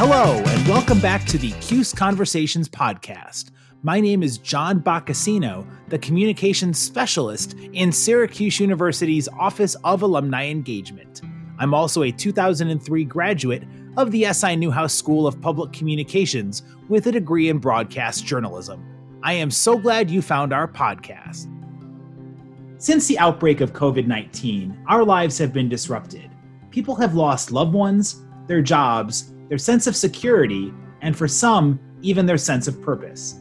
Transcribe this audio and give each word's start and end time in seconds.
Hello, 0.00 0.36
and 0.36 0.68
welcome 0.68 1.00
back 1.00 1.24
to 1.24 1.36
the 1.38 1.50
CUSE 1.60 1.92
Conversations 1.92 2.68
podcast. 2.68 3.50
My 3.82 3.98
name 3.98 4.22
is 4.22 4.38
John 4.38 4.80
Boccacino, 4.80 5.66
the 5.88 5.98
communications 5.98 6.78
specialist 6.78 7.54
in 7.72 7.90
Syracuse 7.90 8.60
University's 8.60 9.28
Office 9.40 9.74
of 9.82 10.02
Alumni 10.02 10.46
Engagement. 10.46 11.22
I'm 11.58 11.74
also 11.74 12.04
a 12.04 12.12
2003 12.12 13.04
graduate 13.06 13.64
of 13.96 14.12
the 14.12 14.32
SI 14.32 14.54
Newhouse 14.54 14.94
School 14.94 15.26
of 15.26 15.40
Public 15.40 15.72
Communications 15.72 16.62
with 16.88 17.08
a 17.08 17.12
degree 17.12 17.48
in 17.48 17.58
broadcast 17.58 18.24
journalism. 18.24 18.86
I 19.24 19.32
am 19.32 19.50
so 19.50 19.76
glad 19.76 20.12
you 20.12 20.22
found 20.22 20.52
our 20.52 20.68
podcast. 20.68 21.52
Since 22.80 23.08
the 23.08 23.18
outbreak 23.18 23.60
of 23.60 23.72
COVID 23.72 24.06
19, 24.06 24.84
our 24.86 25.04
lives 25.04 25.38
have 25.38 25.52
been 25.52 25.68
disrupted. 25.68 26.30
People 26.70 26.94
have 26.94 27.16
lost 27.16 27.50
loved 27.50 27.74
ones, 27.74 28.22
their 28.46 28.62
jobs, 28.62 29.32
their 29.48 29.58
sense 29.58 29.86
of 29.86 29.96
security, 29.96 30.72
and 31.00 31.16
for 31.16 31.28
some, 31.28 31.80
even 32.02 32.26
their 32.26 32.38
sense 32.38 32.68
of 32.68 32.82
purpose. 32.82 33.40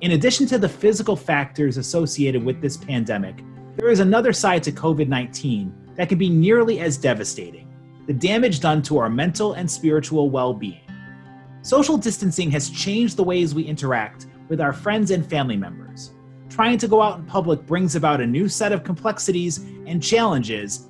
In 0.00 0.12
addition 0.12 0.46
to 0.46 0.58
the 0.58 0.68
physical 0.68 1.16
factors 1.16 1.76
associated 1.76 2.42
with 2.44 2.60
this 2.60 2.76
pandemic, 2.76 3.44
there 3.76 3.90
is 3.90 4.00
another 4.00 4.32
side 4.32 4.62
to 4.64 4.72
COVID 4.72 5.08
19 5.08 5.74
that 5.96 6.08
can 6.08 6.18
be 6.18 6.30
nearly 6.30 6.80
as 6.80 6.96
devastating 6.96 7.66
the 8.06 8.14
damage 8.14 8.58
done 8.58 8.82
to 8.82 8.98
our 8.98 9.08
mental 9.08 9.52
and 9.52 9.70
spiritual 9.70 10.30
well 10.30 10.52
being. 10.52 10.80
Social 11.62 11.96
distancing 11.96 12.50
has 12.50 12.70
changed 12.70 13.16
the 13.16 13.22
ways 13.22 13.54
we 13.54 13.62
interact 13.62 14.26
with 14.48 14.60
our 14.60 14.72
friends 14.72 15.12
and 15.12 15.24
family 15.24 15.56
members. 15.56 16.10
Trying 16.48 16.78
to 16.78 16.88
go 16.88 17.00
out 17.00 17.20
in 17.20 17.24
public 17.26 17.64
brings 17.66 17.94
about 17.94 18.20
a 18.20 18.26
new 18.26 18.48
set 18.48 18.72
of 18.72 18.82
complexities 18.82 19.58
and 19.86 20.02
challenges 20.02 20.88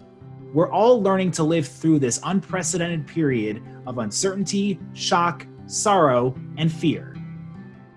we're 0.53 0.71
all 0.71 1.01
learning 1.01 1.31
to 1.33 1.45
live 1.45 1.67
through 1.67 1.99
this 1.99 2.21
unprecedented 2.25 3.07
period 3.07 3.62
of 3.87 3.98
uncertainty, 3.98 4.81
shock, 4.95 5.47
sorrow, 5.67 6.34
and 6.57 6.73
fear. 6.73 7.17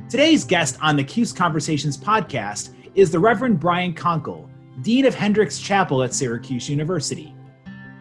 Today's 0.09 0.45
guest 0.45 0.77
on 0.81 0.95
the 0.95 1.03
CUSE 1.03 1.33
Conversations 1.33 1.97
podcast 1.97 2.75
is 2.93 3.09
the 3.09 3.19
Reverend 3.19 3.59
Brian 3.59 3.93
Konkol, 3.93 4.49
Dean 4.81 5.05
of 5.05 5.15
Hendricks 5.15 5.57
Chapel 5.57 6.03
at 6.03 6.13
Syracuse 6.13 6.69
University. 6.69 7.35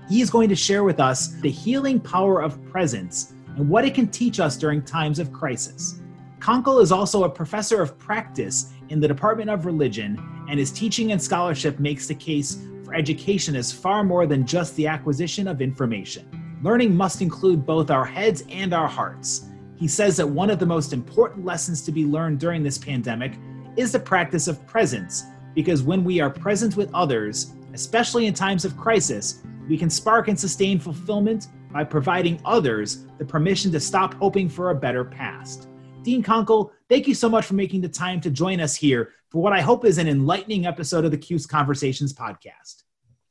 He 0.09 0.20
is 0.20 0.28
going 0.28 0.50
to 0.50 0.56
share 0.56 0.84
with 0.84 1.00
us 1.00 1.28
the 1.41 1.50
healing 1.50 1.98
power 1.98 2.42
of 2.42 2.62
presence 2.64 3.33
and 3.56 3.69
what 3.69 3.87
it 3.87 3.94
can 3.94 4.09
teach 4.09 4.41
us 4.41 4.59
during 4.59 4.83
times 4.83 5.19
of 5.19 5.33
crisis. 5.33 6.00
Konkol 6.41 6.83
is 6.83 6.92
also 6.92 7.25
a 7.25 7.31
professor 7.31 7.81
of 7.81 7.98
practice 7.98 8.72
in 8.91 9.00
the 9.00 9.09
Department 9.09 9.48
of 9.48 9.64
Religion, 9.64 10.22
and 10.48 10.59
his 10.59 10.72
teaching 10.72 11.12
and 11.12 11.22
scholarship 11.22 11.78
makes 11.78 12.06
the 12.06 12.14
case 12.14 12.59
education 12.94 13.54
is 13.54 13.72
far 13.72 14.04
more 14.04 14.26
than 14.26 14.46
just 14.46 14.74
the 14.76 14.86
acquisition 14.86 15.48
of 15.48 15.60
information. 15.60 16.28
Learning 16.62 16.94
must 16.94 17.22
include 17.22 17.66
both 17.66 17.90
our 17.90 18.04
heads 18.04 18.44
and 18.48 18.72
our 18.72 18.88
hearts. 18.88 19.48
He 19.76 19.88
says 19.88 20.16
that 20.16 20.28
one 20.28 20.50
of 20.50 20.58
the 20.58 20.66
most 20.66 20.92
important 20.92 21.44
lessons 21.44 21.82
to 21.82 21.92
be 21.92 22.04
learned 22.04 22.38
during 22.38 22.62
this 22.62 22.78
pandemic 22.78 23.38
is 23.76 23.92
the 23.92 23.98
practice 23.98 24.46
of 24.46 24.64
presence, 24.66 25.24
because 25.54 25.82
when 25.82 26.04
we 26.04 26.20
are 26.20 26.30
present 26.30 26.76
with 26.76 26.92
others, 26.94 27.52
especially 27.72 28.26
in 28.26 28.34
times 28.34 28.64
of 28.64 28.76
crisis, 28.76 29.42
we 29.68 29.76
can 29.76 29.90
spark 29.90 30.28
and 30.28 30.38
sustain 30.38 30.78
fulfillment 30.78 31.48
by 31.72 31.82
providing 31.82 32.40
others 32.44 33.06
the 33.18 33.24
permission 33.24 33.72
to 33.72 33.80
stop 33.80 34.14
hoping 34.14 34.48
for 34.48 34.70
a 34.70 34.74
better 34.74 35.04
past. 35.04 35.68
Dean 36.02 36.22
Konkol, 36.22 36.70
thank 36.88 37.08
you 37.08 37.14
so 37.14 37.28
much 37.28 37.46
for 37.46 37.54
making 37.54 37.80
the 37.80 37.88
time 37.88 38.20
to 38.20 38.30
join 38.30 38.60
us 38.60 38.74
here 38.74 39.12
for 39.33 39.41
what 39.41 39.55
I 39.55 39.62
hope 39.62 39.86
is 39.86 39.97
an 39.97 40.08
enlightening 40.08 40.66
episode 40.66 41.06
of 41.06 41.11
the 41.11 41.16
CUSE 41.16 41.47
Conversations 41.47 42.12
podcast. 42.12 42.83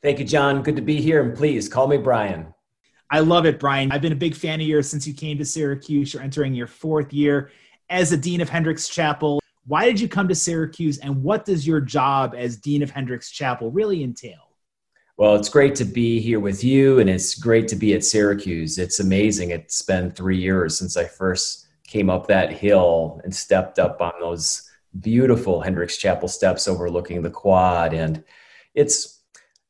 Thank 0.01 0.17
you, 0.17 0.25
John. 0.25 0.63
Good 0.63 0.75
to 0.77 0.81
be 0.81 0.99
here. 0.99 1.21
And 1.21 1.37
please 1.37 1.69
call 1.69 1.87
me 1.87 1.97
Brian. 1.97 2.55
I 3.11 3.19
love 3.19 3.45
it, 3.45 3.59
Brian. 3.59 3.91
I've 3.91 4.01
been 4.01 4.11
a 4.11 4.15
big 4.15 4.33
fan 4.33 4.59
of 4.59 4.65
yours 4.65 4.89
since 4.89 5.05
you 5.05 5.13
came 5.13 5.37
to 5.37 5.45
Syracuse. 5.45 6.11
You're 6.11 6.23
entering 6.23 6.55
your 6.55 6.65
fourth 6.65 7.13
year 7.13 7.51
as 7.91 8.09
the 8.09 8.17
Dean 8.17 8.41
of 8.41 8.49
Hendricks 8.49 8.89
Chapel. 8.89 9.39
Why 9.67 9.85
did 9.85 9.99
you 9.99 10.07
come 10.07 10.27
to 10.27 10.33
Syracuse, 10.33 10.97
and 10.97 11.21
what 11.21 11.45
does 11.45 11.67
your 11.67 11.79
job 11.79 12.33
as 12.35 12.57
Dean 12.57 12.81
of 12.81 12.89
Hendricks 12.89 13.29
Chapel 13.29 13.69
really 13.69 14.03
entail? 14.03 14.55
Well, 15.17 15.35
it's 15.35 15.49
great 15.49 15.75
to 15.75 15.85
be 15.85 16.19
here 16.19 16.39
with 16.39 16.63
you, 16.63 16.97
and 16.97 17.07
it's 17.07 17.35
great 17.35 17.67
to 17.67 17.75
be 17.75 17.93
at 17.93 18.03
Syracuse. 18.03 18.79
It's 18.79 18.99
amazing. 18.99 19.51
It's 19.51 19.83
been 19.83 20.09
three 20.09 20.37
years 20.37 20.79
since 20.79 20.97
I 20.97 21.05
first 21.05 21.67
came 21.85 22.09
up 22.09 22.25
that 22.27 22.51
hill 22.51 23.21
and 23.23 23.35
stepped 23.35 23.77
up 23.77 24.01
on 24.01 24.13
those 24.19 24.70
beautiful 24.99 25.61
Hendricks 25.61 25.97
Chapel 25.97 26.27
steps 26.27 26.67
overlooking 26.67 27.21
the 27.21 27.29
quad. 27.29 27.93
And 27.93 28.23
it's 28.73 29.21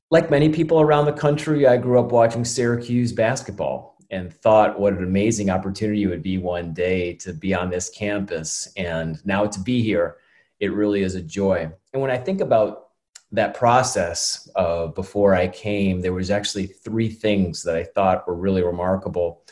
like 0.09 0.31
many 0.31 0.49
people 0.49 0.81
around 0.81 1.05
the 1.05 1.13
country, 1.13 1.67
I 1.67 1.77
grew 1.77 1.99
up 1.99 2.11
watching 2.11 2.43
Syracuse 2.43 3.13
basketball 3.13 3.97
and 4.09 4.33
thought 4.33 4.79
what 4.79 4.93
an 4.93 5.03
amazing 5.03 5.49
opportunity 5.49 6.03
it 6.03 6.07
would 6.07 6.23
be 6.23 6.37
one 6.37 6.73
day 6.73 7.13
to 7.13 7.33
be 7.33 7.53
on 7.53 7.69
this 7.69 7.89
campus. 7.89 8.71
And 8.75 9.25
now 9.25 9.45
to 9.45 9.59
be 9.59 9.81
here, 9.81 10.17
it 10.59 10.73
really 10.73 11.01
is 11.01 11.15
a 11.15 11.21
joy. 11.21 11.71
And 11.93 12.01
when 12.01 12.11
I 12.11 12.17
think 12.17 12.41
about 12.41 12.89
that 13.31 13.53
process 13.53 14.49
uh, 14.55 14.87
before 14.87 15.33
I 15.33 15.47
came, 15.47 16.01
there 16.01 16.13
was 16.13 16.29
actually 16.29 16.67
three 16.67 17.09
things 17.09 17.63
that 17.63 17.77
I 17.77 17.85
thought 17.85 18.27
were 18.27 18.35
really 18.35 18.63
remarkable 18.63 19.43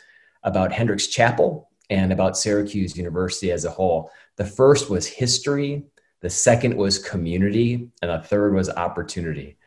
about 0.42 0.72
Hendricks 0.72 1.06
Chapel 1.06 1.70
and 1.88 2.12
about 2.12 2.36
Syracuse 2.36 2.96
University 2.96 3.50
as 3.50 3.64
a 3.64 3.70
whole. 3.70 4.10
The 4.40 4.46
first 4.46 4.88
was 4.88 5.06
history, 5.06 5.84
the 6.22 6.30
second 6.30 6.74
was 6.74 6.98
community, 6.98 7.90
and 8.00 8.10
the 8.10 8.26
third 8.26 8.54
was 8.54 8.70
opportunity. 8.70 9.58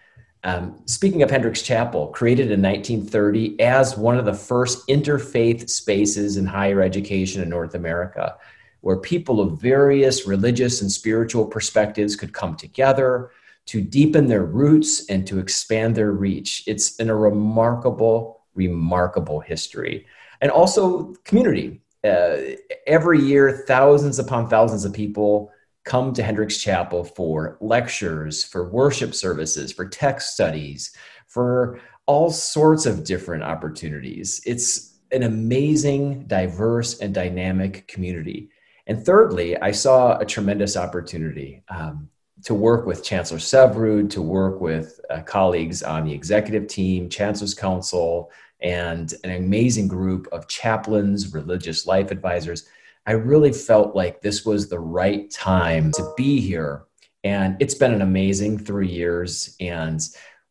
Um, 0.44 0.82
speaking 0.88 1.22
of 1.22 1.30
Hendricks 1.30 1.62
Chapel, 1.62 2.08
created 2.08 2.50
in 2.50 2.60
1930 2.60 3.62
as 3.62 3.96
one 3.96 4.18
of 4.18 4.26
the 4.26 4.34
first 4.34 4.88
interfaith 4.88 5.70
spaces 5.70 6.38
in 6.38 6.48
higher 6.48 6.82
education 6.82 7.44
in 7.44 7.50
North 7.50 7.76
America, 7.76 8.36
where 8.82 8.98
people 8.98 9.42
of 9.42 9.62
various 9.62 10.26
religious 10.26 10.82
and 10.82 10.92
spiritual 10.92 11.46
perspectives 11.46 12.16
could 12.16 12.34
come 12.34 12.56
together 12.56 13.30
to 13.68 13.80
deepen 13.80 14.26
their 14.26 14.46
roots 14.46 15.08
and 15.08 15.28
to 15.28 15.38
expand 15.38 15.94
their 15.94 16.14
reach. 16.14 16.64
It's 16.66 16.96
in 16.96 17.12
a 17.12 17.16
remarkable, 17.16 18.42
remarkable 18.56 19.40
history. 19.40 20.08
And 20.42 20.50
also 20.50 21.14
community 21.26 21.83
uh, 22.04 22.38
every 22.86 23.22
year, 23.22 23.64
thousands 23.68 24.20
upon 24.20 24.50
thousands 24.50 24.86
of 24.86 24.94
people 24.94 25.52
come 25.84 26.14
to 26.14 26.24
Hendricks 26.24 26.58
Chapel 26.58 27.04
for 27.04 27.58
lectures, 27.60 28.44
for 28.44 28.70
worship 28.70 29.14
services, 29.14 29.72
for 29.72 29.88
text 29.88 30.34
studies, 30.34 30.96
for 31.28 31.80
all 32.06 32.30
sorts 32.30 32.86
of 32.86 33.04
different 33.04 33.44
opportunities. 33.44 34.42
It's 34.46 35.00
an 35.12 35.24
amazing, 35.24 36.26
diverse, 36.26 37.00
and 37.00 37.14
dynamic 37.14 37.88
community. 37.88 38.50
And 38.88 39.06
thirdly, 39.06 39.58
I 39.58 39.72
saw 39.72 40.18
a 40.18 40.26
tremendous 40.26 40.76
opportunity 40.76 41.64
um, 41.70 42.10
to 42.44 42.54
work 42.54 42.86
with 42.86 43.04
Chancellor 43.04 43.38
Syverud, 43.38 44.10
to 44.12 44.22
work 44.22 44.60
with 44.60 45.00
uh, 45.10 45.22
colleagues 45.22 45.84
on 45.84 46.04
the 46.04 46.14
executive 46.14 46.68
team, 46.68 47.08
Chancellor's 47.10 47.54
Council, 47.54 48.32
and 48.64 49.14
an 49.24 49.32
amazing 49.32 49.88
group 49.88 50.28
of 50.32 50.48
chaplains, 50.48 51.34
religious 51.34 51.86
life 51.86 52.10
advisors. 52.10 52.66
I 53.06 53.12
really 53.12 53.52
felt 53.52 53.96
like 53.96 54.22
this 54.22 54.46
was 54.46 54.70
the 54.70 54.80
right 54.80 55.30
time 55.30 55.92
to 55.92 56.14
be 56.16 56.40
here. 56.40 56.86
And 57.26 57.58
it's 57.60 57.76
been 57.76 57.94
an 57.94 58.02
amazing 58.02 58.58
three 58.58 58.88
years. 58.88 59.56
And 59.60 60.02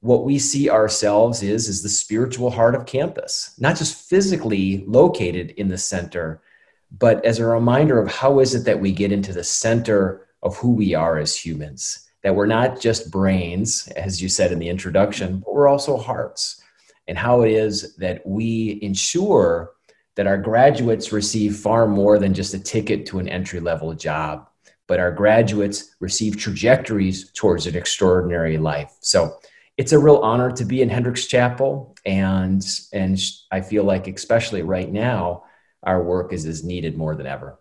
what 0.00 0.25
we 0.25 0.39
see 0.39 0.69
ourselves 0.69 1.43
is, 1.43 1.69
is 1.69 1.83
the 1.83 1.89
spiritual 1.89 2.50
heart 2.50 2.75
of 2.75 2.87
campus, 2.87 3.55
not 3.59 3.77
just 3.77 4.09
physically 4.09 4.84
located 4.87 5.53
in 5.53 5.69
the 5.69 5.79
center, 5.79 6.43
but 6.99 7.25
as 7.25 7.39
a 7.39 7.47
reminder 7.47 7.99
of 7.99 8.12
how 8.12 8.41
is 8.41 8.55
it 8.55 8.65
that 8.67 8.81
we 8.81 8.93
get 8.93 9.12
into 9.12 9.33
the 9.33 9.44
center 9.44 10.27
of 10.43 10.56
who 10.56 10.73
we 10.73 10.94
are 10.94 11.19
as 11.19 11.37
humans, 11.37 12.11
that 12.23 12.34
we're 12.34 12.47
not 12.47 12.81
just 12.81 13.11
brains, 13.11 13.89
as 13.97 14.21
you 14.21 14.29
said 14.29 14.53
in 14.53 14.59
the 14.59 14.69
introduction, 14.69 15.39
but 15.39 15.55
we're 15.55 15.69
also 15.69 15.97
hearts 15.97 16.62
and 17.08 17.19
how 17.19 17.43
it 17.43 17.50
is 17.50 17.96
that 17.96 18.26
we 18.26 18.78
ensure 18.82 19.72
that 20.16 20.26
our 20.26 20.38
graduates 20.38 21.12
receive 21.12 21.56
far 21.56 21.87
more 21.87 22.19
than 22.19 22.34
just 22.34 22.54
a 22.54 22.58
ticket 22.58 23.06
to 23.06 23.19
an 23.19 23.28
entry 23.28 23.60
level 23.60 23.94
job, 23.94 24.49
but 24.87 25.00
our 25.00 25.10
graduates 25.10 25.94
receive 26.00 26.37
trajectories 26.37 27.31
towards 27.32 27.66
an 27.66 27.76
extraordinary 27.76 28.58
life. 28.58 28.93
So 29.00 29.38
it's 29.78 29.93
a 29.93 29.99
real 29.99 30.19
honor 30.19 30.52
to 30.52 30.64
be 30.64 30.82
in 30.82 30.90
Hendricks 30.90 31.26
Chapel, 31.26 31.96
and 32.04 32.62
and 32.93 33.19
I 33.50 33.62
feel 33.62 33.84
like 33.84 34.06
especially 34.06 34.62
right 34.62 34.90
now, 34.90 35.44
our 35.82 36.02
work 36.02 36.32
is 36.32 36.44
as 36.44 36.62
needed 36.62 36.96
more 36.96 37.14
than 37.14 37.26
ever. 37.26 37.58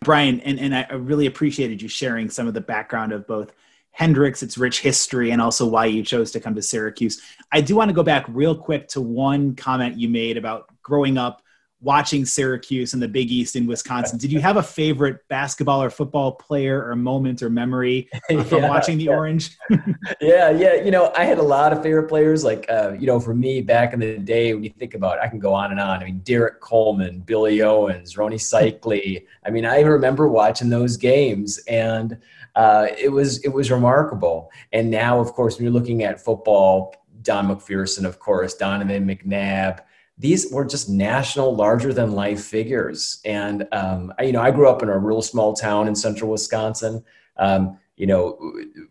Brian, 0.00 0.40
and, 0.40 0.58
and 0.58 0.74
I 0.74 0.92
really 0.92 1.26
appreciated 1.26 1.80
you 1.80 1.88
sharing 1.88 2.28
some 2.28 2.46
of 2.46 2.52
the 2.54 2.60
background 2.60 3.12
of 3.12 3.26
both 3.26 3.52
Hendricks, 3.94 4.42
its 4.42 4.58
rich 4.58 4.80
history, 4.80 5.30
and 5.30 5.40
also 5.40 5.64
why 5.64 5.86
you 5.86 6.02
chose 6.02 6.32
to 6.32 6.40
come 6.40 6.56
to 6.56 6.62
Syracuse. 6.62 7.22
I 7.52 7.60
do 7.60 7.76
want 7.76 7.90
to 7.90 7.94
go 7.94 8.02
back 8.02 8.24
real 8.28 8.56
quick 8.56 8.88
to 8.88 9.00
one 9.00 9.54
comment 9.54 9.96
you 9.96 10.08
made 10.08 10.36
about 10.36 10.66
growing 10.82 11.16
up 11.16 11.42
watching 11.84 12.24
Syracuse 12.24 12.94
and 12.94 13.02
the 13.02 13.06
Big 13.06 13.30
East 13.30 13.56
in 13.56 13.66
Wisconsin. 13.66 14.18
Did 14.18 14.32
you 14.32 14.40
have 14.40 14.56
a 14.56 14.62
favorite 14.62 15.20
basketball 15.28 15.82
or 15.82 15.90
football 15.90 16.32
player 16.32 16.82
or 16.88 16.96
moment 16.96 17.42
or 17.42 17.50
memory 17.50 18.08
uh, 18.30 18.42
from 18.44 18.62
yeah, 18.62 18.68
watching 18.70 18.96
the 18.96 19.04
yeah. 19.04 19.10
Orange? 19.10 19.56
yeah, 20.20 20.50
yeah. 20.50 20.74
You 20.74 20.90
know, 20.90 21.12
I 21.14 21.24
had 21.24 21.38
a 21.38 21.42
lot 21.42 21.74
of 21.74 21.82
favorite 21.82 22.08
players. 22.08 22.42
Like, 22.42 22.64
uh, 22.70 22.92
you 22.98 23.06
know, 23.06 23.20
for 23.20 23.34
me 23.34 23.60
back 23.60 23.92
in 23.92 24.00
the 24.00 24.16
day, 24.16 24.54
when 24.54 24.64
you 24.64 24.70
think 24.70 24.94
about, 24.94 25.18
it, 25.18 25.20
I 25.22 25.28
can 25.28 25.38
go 25.38 25.52
on 25.52 25.70
and 25.72 25.78
on. 25.78 26.00
I 26.00 26.04
mean, 26.06 26.20
Derrick 26.20 26.60
Coleman, 26.60 27.20
Billy 27.20 27.60
Owens, 27.60 28.14
Rony 28.14 28.40
Seikaly. 28.40 29.26
I 29.44 29.50
mean, 29.50 29.66
I 29.66 29.80
remember 29.80 30.28
watching 30.28 30.70
those 30.70 30.96
games 30.96 31.58
and. 31.68 32.18
Uh, 32.56 32.86
it 32.96 33.08
was 33.08 33.38
it 33.38 33.48
was 33.48 33.68
remarkable, 33.68 34.48
and 34.72 34.88
now, 34.88 35.18
of 35.18 35.32
course, 35.32 35.56
when 35.56 35.64
you're 35.64 35.72
looking 35.72 36.04
at 36.04 36.24
football, 36.24 36.94
Don 37.22 37.48
McPherson, 37.48 38.04
of 38.04 38.20
course, 38.20 38.54
Donovan 38.54 39.04
McNabb, 39.04 39.80
these 40.16 40.50
were 40.52 40.64
just 40.64 40.88
national, 40.88 41.54
larger 41.54 41.92
than 41.92 42.12
life 42.12 42.44
figures. 42.44 43.20
And, 43.24 43.66
um, 43.72 44.12
I, 44.18 44.24
you 44.24 44.32
know, 44.32 44.40
I 44.40 44.50
grew 44.50 44.68
up 44.68 44.82
in 44.82 44.88
a 44.88 44.98
real 44.98 45.22
small 45.22 45.54
town 45.54 45.88
in 45.88 45.94
central 45.94 46.30
Wisconsin. 46.30 47.04
Um, 47.36 47.78
you 47.96 48.06
know, 48.06 48.38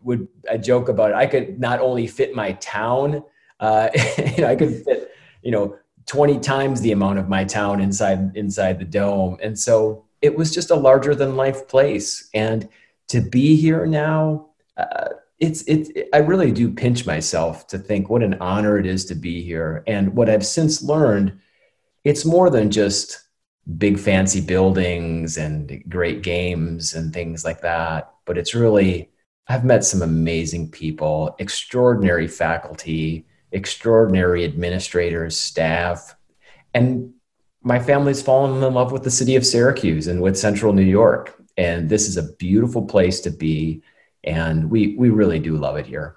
would 0.02 0.28
I 0.50 0.58
joke 0.58 0.88
about 0.88 1.10
it? 1.10 1.16
I 1.16 1.26
could 1.26 1.58
not 1.58 1.80
only 1.80 2.06
fit 2.06 2.34
my 2.34 2.52
town, 2.52 3.22
uh, 3.60 3.88
you 4.18 4.42
know, 4.42 4.48
I 4.48 4.56
could 4.56 4.84
fit, 4.84 5.12
you 5.42 5.50
know, 5.50 5.76
20 6.06 6.38
times 6.40 6.82
the 6.82 6.92
amount 6.92 7.18
of 7.18 7.28
my 7.28 7.44
town 7.44 7.80
inside, 7.80 8.36
inside 8.36 8.78
the 8.78 8.84
dome. 8.84 9.38
And 9.42 9.58
so 9.58 10.04
it 10.20 10.36
was 10.36 10.52
just 10.52 10.70
a 10.70 10.76
larger 10.76 11.14
than 11.14 11.36
life 11.36 11.66
place. 11.68 12.28
And 12.34 12.68
to 13.08 13.20
be 13.20 13.56
here 13.56 13.86
now, 13.86 14.48
uh, 14.76 15.08
it's 15.38 15.62
it 15.62 16.08
i 16.12 16.18
really 16.18 16.52
do 16.52 16.70
pinch 16.70 17.06
myself 17.06 17.66
to 17.66 17.78
think 17.78 18.08
what 18.08 18.22
an 18.22 18.34
honor 18.34 18.78
it 18.78 18.86
is 18.86 19.04
to 19.04 19.14
be 19.14 19.42
here. 19.42 19.82
And 19.86 20.14
what 20.14 20.30
i've 20.30 20.46
since 20.46 20.82
learned 20.82 21.38
it's 22.04 22.24
more 22.24 22.50
than 22.50 22.70
just 22.70 23.20
big 23.78 23.98
fancy 23.98 24.40
buildings 24.40 25.38
and 25.38 25.82
great 25.88 26.22
games 26.22 26.94
and 26.94 27.12
things 27.12 27.44
like 27.44 27.62
that 27.62 28.12
but 28.26 28.36
it's 28.36 28.54
really 28.54 29.10
i've 29.48 29.64
met 29.64 29.84
some 29.84 30.02
amazing 30.02 30.70
people 30.70 31.34
extraordinary 31.38 32.28
faculty 32.28 33.26
extraordinary 33.52 34.44
administrators 34.44 35.38
staff 35.38 36.14
and 36.74 37.14
my 37.62 37.78
family's 37.78 38.20
fallen 38.20 38.62
in 38.62 38.74
love 38.74 38.92
with 38.92 39.02
the 39.02 39.10
city 39.10 39.34
of 39.36 39.46
syracuse 39.46 40.06
and 40.06 40.20
with 40.20 40.38
central 40.38 40.72
new 40.72 40.82
york. 40.82 41.34
And 41.56 41.88
this 41.88 42.08
is 42.08 42.16
a 42.16 42.32
beautiful 42.34 42.82
place 42.82 43.20
to 43.20 43.30
be 43.30 43.82
and 44.24 44.70
we 44.70 44.96
we 44.96 45.10
really 45.10 45.38
do 45.38 45.56
love 45.56 45.76
it 45.76 45.86
here. 45.86 46.16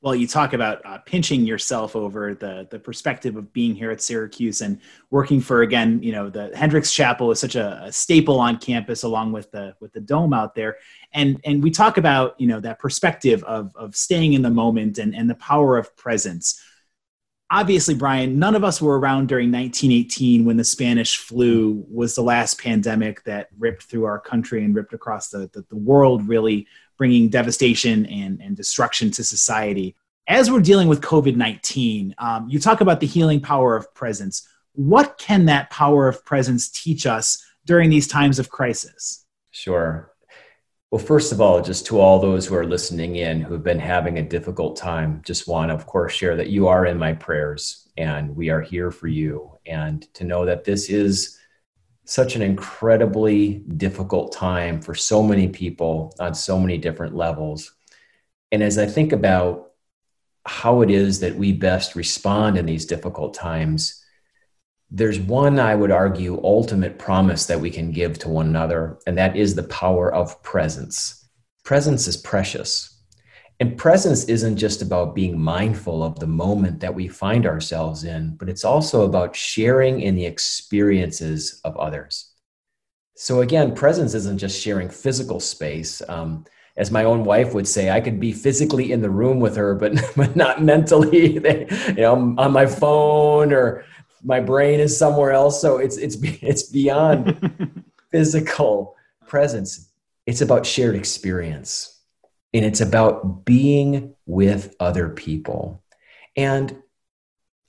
Well 0.00 0.14
you 0.14 0.28
talk 0.28 0.52
about 0.52 0.80
uh, 0.86 0.98
pinching 0.98 1.44
yourself 1.44 1.96
over 1.96 2.34
the 2.34 2.68
the 2.70 2.78
perspective 2.78 3.36
of 3.36 3.52
being 3.52 3.74
here 3.74 3.90
at 3.90 4.00
syracuse 4.00 4.60
and 4.60 4.80
working 5.10 5.40
for 5.40 5.62
again 5.62 6.00
you 6.02 6.12
know 6.12 6.30
the 6.30 6.56
hendricks 6.56 6.92
chapel 6.92 7.32
is 7.32 7.40
such 7.40 7.56
a, 7.56 7.82
a, 7.82 7.92
staple 7.92 8.38
on 8.38 8.58
campus 8.58 9.02
along 9.02 9.32
with 9.32 9.50
the 9.50 9.74
with 9.80 9.92
the 9.92 10.00
dome 10.00 10.32
out 10.32 10.54
there. 10.54 10.76
And 11.12 11.40
and 11.44 11.62
we 11.62 11.70
talk 11.70 11.96
about 11.98 12.40
you 12.40 12.46
know 12.46 12.60
that 12.60 12.78
perspective 12.78 13.42
of 13.44 13.74
of 13.74 13.96
staying 13.96 14.34
in 14.34 14.42
the 14.42 14.50
moment 14.50 14.98
and 14.98 15.14
and 15.16 15.28
the 15.28 15.34
power 15.34 15.76
of 15.76 15.96
presence 15.96 16.62
obviously, 17.50 17.94
Brian, 17.94 18.38
none 18.38 18.54
of 18.54 18.64
us 18.64 18.80
were 18.80 18.98
around 18.98 19.28
during 19.28 19.50
1918 19.50 20.44
when 20.44 20.56
the 20.56 20.64
Spanish 20.64 21.16
flu 21.16 21.84
was 21.90 22.14
the 22.14 22.22
last 22.22 22.60
pandemic 22.60 23.24
that 23.24 23.48
ripped 23.58 23.84
through 23.84 24.04
our 24.04 24.20
country 24.20 24.64
and 24.64 24.74
ripped 24.74 24.92
across 24.92 25.28
the, 25.28 25.50
the, 25.52 25.64
the 25.68 25.76
world, 25.76 26.28
really 26.28 26.66
bringing 26.96 27.28
devastation 27.28 28.06
and, 28.06 28.40
and 28.40 28.56
destruction 28.56 29.10
to 29.12 29.24
society. 29.24 29.96
As 30.26 30.50
we're 30.50 30.60
dealing 30.60 30.88
with 30.88 31.00
COVID 31.00 31.36
19, 31.36 32.14
um, 32.18 32.48
you 32.48 32.58
talk 32.58 32.80
about 32.80 33.00
the 33.00 33.06
healing 33.06 33.40
power 33.40 33.76
of 33.76 33.92
presence. 33.94 34.46
What 34.74 35.16
can 35.16 35.46
that 35.46 35.70
power 35.70 36.06
of 36.06 36.24
presence 36.24 36.68
teach 36.68 37.06
us 37.06 37.42
during 37.64 37.88
these 37.88 38.06
times 38.06 38.38
of 38.38 38.50
crisis? 38.50 39.24
Sure. 39.50 40.12
Well, 40.90 41.04
first 41.04 41.32
of 41.32 41.40
all, 41.42 41.60
just 41.60 41.84
to 41.86 42.00
all 42.00 42.18
those 42.18 42.46
who 42.46 42.54
are 42.54 42.64
listening 42.64 43.16
in 43.16 43.42
who 43.42 43.52
have 43.52 43.62
been 43.62 43.78
having 43.78 44.16
a 44.18 44.22
difficult 44.22 44.74
time, 44.76 45.20
just 45.22 45.46
want 45.46 45.68
to, 45.68 45.74
of 45.74 45.84
course, 45.84 46.14
share 46.14 46.34
that 46.36 46.48
you 46.48 46.66
are 46.68 46.86
in 46.86 46.96
my 46.96 47.12
prayers 47.12 47.88
and 47.98 48.34
we 48.34 48.48
are 48.48 48.62
here 48.62 48.90
for 48.90 49.06
you. 49.06 49.58
And 49.66 50.02
to 50.14 50.24
know 50.24 50.46
that 50.46 50.64
this 50.64 50.88
is 50.88 51.38
such 52.06 52.36
an 52.36 52.42
incredibly 52.42 53.64
difficult 53.76 54.32
time 54.32 54.80
for 54.80 54.94
so 54.94 55.22
many 55.22 55.48
people 55.48 56.14
on 56.18 56.34
so 56.34 56.58
many 56.58 56.78
different 56.78 57.14
levels. 57.14 57.74
And 58.50 58.62
as 58.62 58.78
I 58.78 58.86
think 58.86 59.12
about 59.12 59.72
how 60.46 60.80
it 60.80 60.90
is 60.90 61.20
that 61.20 61.36
we 61.36 61.52
best 61.52 61.96
respond 61.96 62.56
in 62.56 62.64
these 62.64 62.86
difficult 62.86 63.34
times, 63.34 64.02
there's 64.90 65.20
one, 65.20 65.58
I 65.58 65.74
would 65.74 65.90
argue, 65.90 66.40
ultimate 66.42 66.98
promise 66.98 67.46
that 67.46 67.60
we 67.60 67.70
can 67.70 67.90
give 67.90 68.18
to 68.20 68.28
one 68.28 68.46
another, 68.46 68.98
and 69.06 69.18
that 69.18 69.36
is 69.36 69.54
the 69.54 69.64
power 69.64 70.12
of 70.12 70.42
presence. 70.42 71.28
Presence 71.62 72.06
is 72.06 72.16
precious. 72.16 72.94
And 73.60 73.76
presence 73.76 74.24
isn't 74.24 74.56
just 74.56 74.82
about 74.82 75.14
being 75.14 75.38
mindful 75.38 76.02
of 76.02 76.18
the 76.20 76.26
moment 76.26 76.80
that 76.80 76.94
we 76.94 77.08
find 77.08 77.44
ourselves 77.44 78.04
in, 78.04 78.36
but 78.36 78.48
it's 78.48 78.64
also 78.64 79.04
about 79.04 79.34
sharing 79.34 80.00
in 80.00 80.14
the 80.14 80.24
experiences 80.24 81.60
of 81.64 81.76
others. 81.76 82.32
So, 83.16 83.40
again, 83.40 83.74
presence 83.74 84.14
isn't 84.14 84.38
just 84.38 84.62
sharing 84.62 84.88
physical 84.88 85.40
space. 85.40 86.00
Um, 86.08 86.44
as 86.76 86.92
my 86.92 87.02
own 87.02 87.24
wife 87.24 87.52
would 87.52 87.66
say, 87.66 87.90
I 87.90 88.00
could 88.00 88.20
be 88.20 88.32
physically 88.32 88.92
in 88.92 89.02
the 89.02 89.10
room 89.10 89.40
with 89.40 89.56
her, 89.56 89.74
but, 89.74 90.00
but 90.16 90.36
not 90.36 90.62
mentally, 90.62 91.34
you 91.88 91.94
know, 91.94 92.34
on 92.38 92.52
my 92.52 92.64
phone 92.64 93.52
or 93.52 93.84
my 94.22 94.40
brain 94.40 94.80
is 94.80 94.96
somewhere 94.96 95.32
else. 95.32 95.60
So 95.60 95.78
it's 95.78 95.96
it's 95.96 96.16
it's 96.22 96.64
beyond 96.64 97.84
physical 98.10 98.96
presence. 99.26 99.90
It's 100.26 100.40
about 100.40 100.66
shared 100.66 100.96
experience, 100.96 102.00
and 102.52 102.64
it's 102.64 102.80
about 102.80 103.44
being 103.44 104.14
with 104.26 104.74
other 104.80 105.08
people. 105.08 105.82
And 106.36 106.82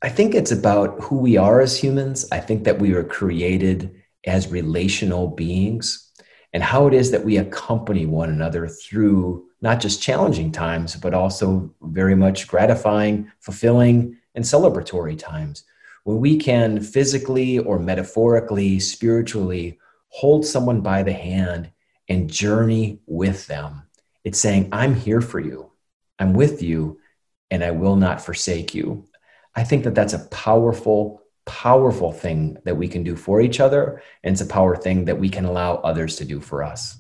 I 0.02 0.10
think 0.10 0.34
it's 0.34 0.52
about 0.52 1.02
who 1.02 1.18
we 1.18 1.38
are 1.38 1.62
as 1.62 1.78
humans. 1.78 2.26
I 2.32 2.40
think 2.40 2.64
that 2.64 2.80
we 2.80 2.94
were 2.94 3.04
created 3.04 3.96
as 4.26 4.50
relational 4.52 5.28
beings 5.28 6.12
and 6.54 6.64
how 6.64 6.88
it 6.88 6.94
is 6.94 7.12
that 7.12 7.24
we 7.24 7.38
accompany 7.38 8.06
one 8.06 8.30
another 8.30 8.68
through 8.68 9.46
not 9.62 9.80
just 9.80 10.02
challenging 10.02 10.52
times, 10.52 10.96
but 10.96 11.14
also 11.14 11.74
very 11.82 12.16
much 12.16 12.48
gratifying, 12.48 13.32
fulfilling, 13.40 14.18
and 14.36 14.44
celebratory 14.44 15.18
times 15.18 15.64
when 16.10 16.22
we 16.22 16.38
can 16.38 16.82
physically 16.82 17.60
or 17.60 17.78
metaphorically, 17.78 18.80
spiritually 18.80 19.78
hold 20.08 20.44
someone 20.44 20.82
by 20.82 21.04
the 21.04 21.14
hand 21.14 21.70
and 22.08 22.32
journey 22.32 23.00
with 23.06 23.46
them. 23.46 23.84
It's 24.24 24.40
saying, 24.40 24.70
I'm 24.72 24.96
here 24.96 25.22
for 25.22 25.40
you, 25.40 25.72
I'm 26.18 26.34
with 26.34 26.64
you, 26.64 27.00
and 27.52 27.64
I 27.64 27.70
will 27.70 27.96
not 27.96 28.26
forsake 28.26 28.74
you. 28.74 29.06
I 29.56 29.64
think 29.64 29.84
that 29.84 29.94
that's 29.94 30.14
a 30.14 30.26
powerful, 30.30 31.22
powerful 31.46 32.12
thing 32.12 32.58
that 32.66 32.76
we 32.76 32.88
can 32.88 33.04
do 33.04 33.16
for 33.16 33.40
each 33.40 33.60
other. 33.60 34.02
And 34.24 34.34
it's 34.34 34.42
a 34.42 34.48
power 34.48 34.76
thing 34.76 35.06
that 35.06 35.20
we 35.20 35.30
can 35.30 35.46
allow 35.46 35.76
others 35.76 36.16
to 36.16 36.26
do 36.26 36.40
for 36.40 36.64
us. 36.64 36.98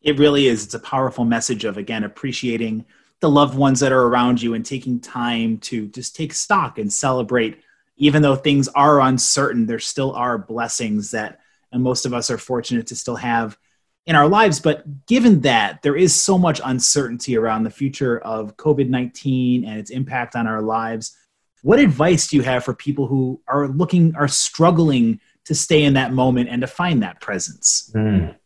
It 0.00 0.20
really 0.20 0.46
is. 0.46 0.64
It's 0.64 0.74
a 0.74 0.78
powerful 0.78 1.24
message 1.24 1.64
of, 1.64 1.76
again, 1.76 2.04
appreciating 2.04 2.84
the 3.18 3.30
loved 3.30 3.58
ones 3.58 3.80
that 3.80 3.90
are 3.90 4.06
around 4.06 4.40
you 4.40 4.54
and 4.54 4.64
taking 4.64 5.00
time 5.00 5.58
to 5.58 5.88
just 5.88 6.14
take 6.14 6.32
stock 6.34 6.78
and 6.78 6.92
celebrate 6.92 7.62
even 7.96 8.22
though 8.22 8.36
things 8.36 8.68
are 8.68 9.00
uncertain, 9.00 9.66
there 9.66 9.78
still 9.78 10.12
are 10.12 10.38
blessings 10.38 11.10
that 11.12 11.40
most 11.72 12.06
of 12.06 12.14
us 12.14 12.30
are 12.30 12.38
fortunate 12.38 12.86
to 12.88 12.96
still 12.96 13.16
have 13.16 13.58
in 14.06 14.14
our 14.14 14.28
lives. 14.28 14.60
But 14.60 15.06
given 15.06 15.40
that 15.42 15.82
there 15.82 15.96
is 15.96 16.14
so 16.14 16.38
much 16.38 16.60
uncertainty 16.64 17.36
around 17.36 17.64
the 17.64 17.70
future 17.70 18.18
of 18.18 18.56
COVID 18.56 18.88
19 18.88 19.64
and 19.64 19.78
its 19.78 19.90
impact 19.90 20.36
on 20.36 20.46
our 20.46 20.62
lives, 20.62 21.16
what 21.62 21.80
advice 21.80 22.28
do 22.28 22.36
you 22.36 22.42
have 22.42 22.64
for 22.64 22.74
people 22.74 23.06
who 23.06 23.40
are 23.48 23.68
looking, 23.68 24.14
are 24.14 24.28
struggling 24.28 25.20
to 25.46 25.54
stay 25.54 25.84
in 25.84 25.94
that 25.94 26.12
moment 26.12 26.48
and 26.48 26.60
to 26.60 26.66
find 26.66 27.02
that 27.02 27.20
presence? 27.20 27.90
Mm. 27.94 28.36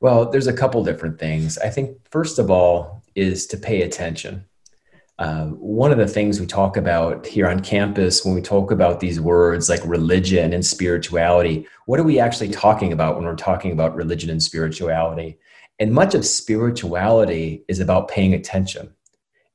Well, 0.00 0.30
there's 0.30 0.46
a 0.46 0.52
couple 0.52 0.84
different 0.84 1.18
things. 1.18 1.58
I 1.58 1.70
think, 1.70 1.96
first 2.10 2.38
of 2.38 2.50
all, 2.50 3.02
is 3.14 3.46
to 3.48 3.56
pay 3.56 3.82
attention. 3.82 4.44
Uh, 5.18 5.46
one 5.46 5.90
of 5.90 5.96
the 5.96 6.06
things 6.06 6.38
we 6.38 6.46
talk 6.46 6.76
about 6.76 7.26
here 7.26 7.48
on 7.48 7.60
campus 7.60 8.24
when 8.24 8.34
we 8.34 8.42
talk 8.42 8.70
about 8.70 9.00
these 9.00 9.18
words 9.18 9.68
like 9.68 9.80
religion 9.86 10.52
and 10.52 10.64
spirituality, 10.64 11.66
what 11.86 11.98
are 11.98 12.04
we 12.04 12.20
actually 12.20 12.50
talking 12.50 12.92
about 12.92 13.16
when 13.16 13.24
we're 13.24 13.34
talking 13.34 13.72
about 13.72 13.96
religion 13.96 14.28
and 14.28 14.42
spirituality? 14.42 15.38
And 15.78 15.92
much 15.92 16.14
of 16.14 16.26
spirituality 16.26 17.64
is 17.66 17.80
about 17.80 18.08
paying 18.08 18.34
attention. 18.34 18.92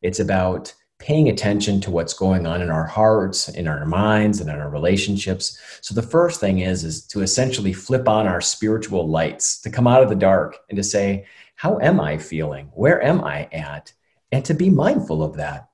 It's 0.02 0.20
about 0.20 0.74
paying 0.98 1.30
attention 1.30 1.82
to 1.82 1.92
what's 1.92 2.14
going 2.14 2.46
on 2.46 2.62
in 2.62 2.70
our 2.70 2.86
hearts, 2.86 3.50
in 3.50 3.68
our 3.68 3.86
minds, 3.86 4.40
and 4.40 4.50
in 4.50 4.60
our 4.60 4.70
relationships. 4.70 5.60
So 5.82 5.94
the 5.94 6.02
first 6.02 6.40
thing 6.40 6.60
is 6.60 6.84
is 6.84 7.06
to 7.08 7.22
essentially 7.22 7.74
flip 7.74 8.08
on 8.08 8.28
our 8.28 8.42
spiritual 8.42 9.08
lights, 9.08 9.60
to 9.62 9.70
come 9.70 9.88
out 9.88 10.04
of 10.04 10.10
the 10.10 10.16
dark 10.16 10.58
and 10.70 10.78
to 10.78 10.84
say, 10.84 11.26
how 11.56 11.80
am 11.80 12.00
I 12.00 12.18
feeling? 12.18 12.68
Where 12.74 13.04
am 13.04 13.24
I 13.24 13.48
at? 13.52 13.94
And 14.32 14.44
to 14.46 14.54
be 14.54 14.70
mindful 14.70 15.24
of 15.24 15.36
that. 15.38 15.70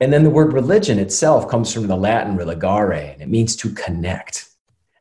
And 0.00 0.12
then 0.12 0.24
the 0.24 0.30
word 0.30 0.52
religion 0.52 0.98
itself 0.98 1.48
comes 1.48 1.72
from 1.72 1.86
the 1.86 1.96
Latin 1.96 2.36
religare, 2.36 3.12
and 3.12 3.22
it 3.22 3.28
means 3.28 3.54
to 3.56 3.72
connect. 3.72 4.48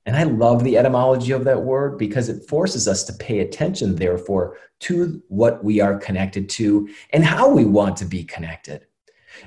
And 0.06 0.16
I 0.16 0.24
love 0.24 0.64
the 0.64 0.78
etymology 0.78 1.32
of 1.32 1.44
that 1.46 1.62
word 1.62 1.98
because 1.98 2.30
it 2.30 2.48
forces 2.48 2.88
us 2.88 3.04
to 3.06 3.14
pay 3.14 3.40
attention, 3.40 3.96
therefore, 3.96 4.58
to 4.82 5.22
what 5.28 5.64
we 5.64 5.80
are 5.80 5.98
connected 5.98 6.50
to 6.50 6.90
and 7.12 7.24
how 7.24 7.50
we 7.50 7.66
want 7.66 7.98
to 7.98 8.06
be 8.06 8.24
connected. 8.24 8.86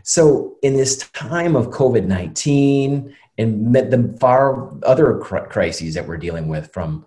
So, 0.03 0.57
in 0.63 0.77
this 0.77 0.97
time 1.11 1.57
of 1.57 1.69
COVID 1.69 2.07
19 2.07 3.15
and 3.39 3.75
the 3.75 4.17
far 4.21 4.73
other 4.85 5.19
crises 5.19 5.95
that 5.95 6.07
we're 6.07 6.17
dealing 6.17 6.49
with, 6.49 6.73
from 6.73 7.05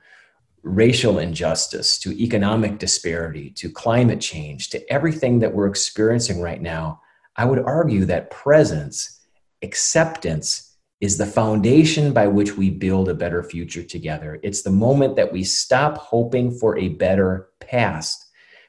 racial 0.67 1.19
injustice 1.19 1.97
to 1.99 2.11
economic 2.21 2.77
disparity 2.77 3.49
to 3.51 3.69
climate 3.69 4.21
change 4.21 4.69
to 4.69 4.91
everything 4.91 5.39
that 5.39 5.53
we're 5.53 5.67
experiencing 5.67 6.41
right 6.41 6.61
now, 6.61 7.01
I 7.35 7.45
would 7.45 7.59
argue 7.59 8.05
that 8.05 8.31
presence, 8.31 9.19
acceptance, 9.61 10.75
is 10.99 11.17
the 11.17 11.25
foundation 11.25 12.11
by 12.11 12.27
which 12.27 12.57
we 12.57 12.69
build 12.69 13.07
a 13.07 13.13
better 13.13 13.43
future 13.43 13.83
together. 13.83 14.39
It's 14.41 14.63
the 14.63 14.71
moment 14.71 15.15
that 15.15 15.31
we 15.31 15.43
stop 15.43 15.97
hoping 15.97 16.51
for 16.51 16.77
a 16.77 16.89
better 16.89 17.49
past. 17.59 18.25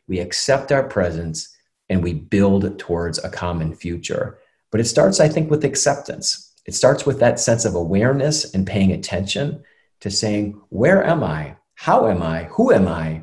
We 0.07 0.19
accept 0.19 0.71
our 0.71 0.87
presence 0.87 1.57
and 1.89 2.03
we 2.03 2.15
build 2.15 2.79
towards 2.79 3.19
a 3.19 3.31
common 3.31 3.75
future. 3.75 4.39
But 4.71 4.81
it 4.81 4.85
starts, 4.85 5.21
I 5.21 5.29
think, 5.29 5.51
with 5.51 5.65
acceptance. 5.65 6.53
It 6.67 6.75
starts 6.75 7.07
with 7.07 7.19
that 7.21 7.41
sense 7.41 7.65
of 7.65 7.75
awareness 7.75 8.53
and 8.53 8.67
paying 8.67 8.93
attention 8.93 9.63
to 10.01 10.11
saying, 10.11 10.61
Where 10.69 11.03
am 11.03 11.25
I? 11.25 11.57
How 11.81 12.09
am 12.09 12.25
I? 12.25 12.45
Who 12.51 12.73
am 12.73 12.89
I? 12.89 13.23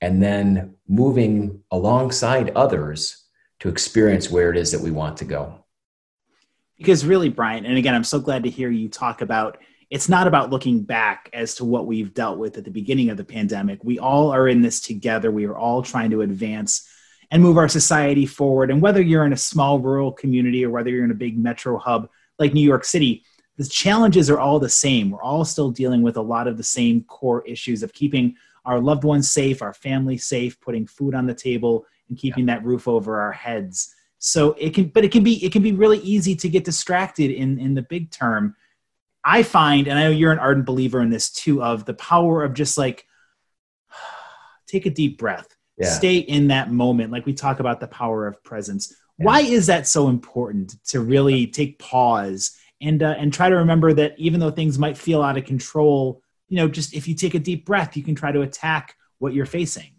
And 0.00 0.20
then 0.20 0.74
moving 0.88 1.62
alongside 1.70 2.50
others 2.56 3.22
to 3.60 3.68
experience 3.68 4.28
where 4.28 4.50
it 4.50 4.56
is 4.56 4.72
that 4.72 4.80
we 4.80 4.90
want 4.90 5.16
to 5.18 5.24
go. 5.24 5.64
Because 6.76 7.06
really, 7.06 7.28
Brian, 7.28 7.64
and 7.64 7.78
again, 7.78 7.94
I'm 7.94 8.02
so 8.02 8.18
glad 8.18 8.42
to 8.42 8.50
hear 8.50 8.68
you 8.68 8.88
talk 8.88 9.20
about 9.20 9.58
it's 9.90 10.08
not 10.08 10.26
about 10.26 10.50
looking 10.50 10.82
back 10.82 11.30
as 11.32 11.54
to 11.56 11.64
what 11.64 11.86
we've 11.86 12.12
dealt 12.12 12.36
with 12.36 12.58
at 12.58 12.64
the 12.64 12.70
beginning 12.72 13.10
of 13.10 13.16
the 13.16 13.24
pandemic. 13.24 13.84
We 13.84 14.00
all 14.00 14.32
are 14.32 14.48
in 14.48 14.60
this 14.60 14.80
together. 14.80 15.30
We 15.30 15.46
are 15.46 15.56
all 15.56 15.80
trying 15.80 16.10
to 16.10 16.22
advance 16.22 16.88
and 17.30 17.44
move 17.44 17.58
our 17.58 17.68
society 17.68 18.26
forward. 18.26 18.72
And 18.72 18.82
whether 18.82 19.00
you're 19.00 19.24
in 19.24 19.32
a 19.32 19.36
small 19.36 19.78
rural 19.78 20.10
community 20.10 20.64
or 20.64 20.70
whether 20.70 20.90
you're 20.90 21.04
in 21.04 21.12
a 21.12 21.14
big 21.14 21.38
metro 21.38 21.78
hub 21.78 22.08
like 22.40 22.54
New 22.54 22.66
York 22.66 22.84
City, 22.84 23.24
the 23.56 23.66
challenges 23.66 24.30
are 24.30 24.38
all 24.38 24.58
the 24.58 24.68
same. 24.68 25.10
We're 25.10 25.22
all 25.22 25.44
still 25.44 25.70
dealing 25.70 26.02
with 26.02 26.16
a 26.16 26.22
lot 26.22 26.48
of 26.48 26.56
the 26.56 26.64
same 26.64 27.02
core 27.04 27.44
issues 27.46 27.82
of 27.82 27.92
keeping 27.92 28.36
our 28.64 28.80
loved 28.80 29.04
ones 29.04 29.30
safe, 29.30 29.62
our 29.62 29.74
family 29.74 30.16
safe, 30.16 30.60
putting 30.60 30.86
food 30.86 31.14
on 31.14 31.26
the 31.26 31.34
table, 31.34 31.86
and 32.08 32.18
keeping 32.18 32.48
yeah. 32.48 32.54
that 32.54 32.64
roof 32.64 32.88
over 32.88 33.20
our 33.20 33.32
heads. 33.32 33.94
So 34.18 34.52
it 34.58 34.74
can, 34.74 34.86
but 34.86 35.04
it 35.04 35.12
can 35.12 35.22
be 35.22 35.44
it 35.44 35.52
can 35.52 35.62
be 35.62 35.72
really 35.72 35.98
easy 35.98 36.34
to 36.36 36.48
get 36.48 36.64
distracted 36.64 37.30
in 37.30 37.58
in 37.58 37.74
the 37.74 37.82
big 37.82 38.10
term. 38.10 38.56
I 39.24 39.42
find, 39.42 39.88
and 39.88 39.98
I 39.98 40.04
know 40.04 40.10
you're 40.10 40.32
an 40.32 40.38
ardent 40.38 40.66
believer 40.66 41.00
in 41.00 41.08
this 41.08 41.30
too, 41.30 41.62
of 41.62 41.86
the 41.86 41.94
power 41.94 42.44
of 42.44 42.54
just 42.54 42.76
like 42.76 43.06
take 44.66 44.86
a 44.86 44.90
deep 44.90 45.18
breath 45.18 45.54
yeah. 45.76 45.88
stay 45.88 46.18
in 46.18 46.48
that 46.48 46.70
moment 46.70 47.10
like 47.10 47.26
we 47.26 47.32
talk 47.32 47.60
about 47.60 47.80
the 47.80 47.86
power 47.88 48.26
of 48.26 48.42
presence 48.44 48.94
yeah. 49.18 49.26
why 49.26 49.40
is 49.40 49.66
that 49.66 49.86
so 49.86 50.08
important 50.08 50.76
to 50.84 51.00
really 51.00 51.46
take 51.46 51.78
pause 51.78 52.56
and 52.80 53.02
uh, 53.02 53.14
and 53.18 53.32
try 53.32 53.48
to 53.48 53.56
remember 53.56 53.92
that 53.92 54.14
even 54.18 54.40
though 54.40 54.50
things 54.50 54.78
might 54.78 54.96
feel 54.96 55.22
out 55.22 55.38
of 55.38 55.44
control 55.44 56.22
you 56.48 56.56
know 56.56 56.68
just 56.68 56.94
if 56.94 57.06
you 57.08 57.14
take 57.14 57.34
a 57.34 57.38
deep 57.38 57.64
breath 57.64 57.96
you 57.96 58.02
can 58.02 58.14
try 58.14 58.32
to 58.32 58.42
attack 58.42 58.96
what 59.18 59.34
you're 59.34 59.46
facing. 59.46 59.90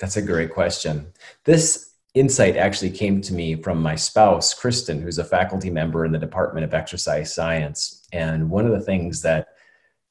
That's 0.00 0.16
a 0.16 0.22
great 0.22 0.52
question. 0.52 1.12
This 1.44 1.94
insight 2.14 2.56
actually 2.56 2.90
came 2.90 3.20
to 3.22 3.34
me 3.34 3.56
from 3.56 3.80
my 3.80 3.94
spouse 3.96 4.54
kristen 4.54 5.00
who's 5.00 5.18
a 5.18 5.24
faculty 5.24 5.70
member 5.70 6.04
in 6.04 6.12
the 6.12 6.18
department 6.18 6.64
of 6.64 6.74
exercise 6.74 7.34
science. 7.34 8.06
And 8.12 8.50
one 8.50 8.66
of 8.66 8.72
the 8.72 8.80
things 8.80 9.22
that 9.22 9.48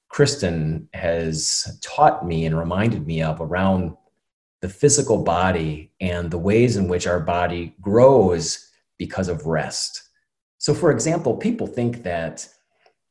kristen 0.10 0.90
has 0.94 1.78
taught 1.82 2.26
me 2.26 2.46
and 2.46 2.58
reminded 2.58 3.08
me 3.08 3.22
of 3.22 3.40
around 3.40 3.96
the 4.62 4.70
physical 4.70 5.24
body 5.24 5.92
and 6.00 6.30
the 6.30 6.38
ways 6.38 6.78
in 6.78 6.88
which 6.88 7.08
our 7.08 7.20
body 7.20 7.76
grows 7.82 8.70
because 8.98 9.28
of 9.28 9.46
rest. 9.46 10.03
So, 10.64 10.74
for 10.74 10.92
example, 10.92 11.36
people 11.36 11.68
think 11.68 12.04
that 12.04 12.48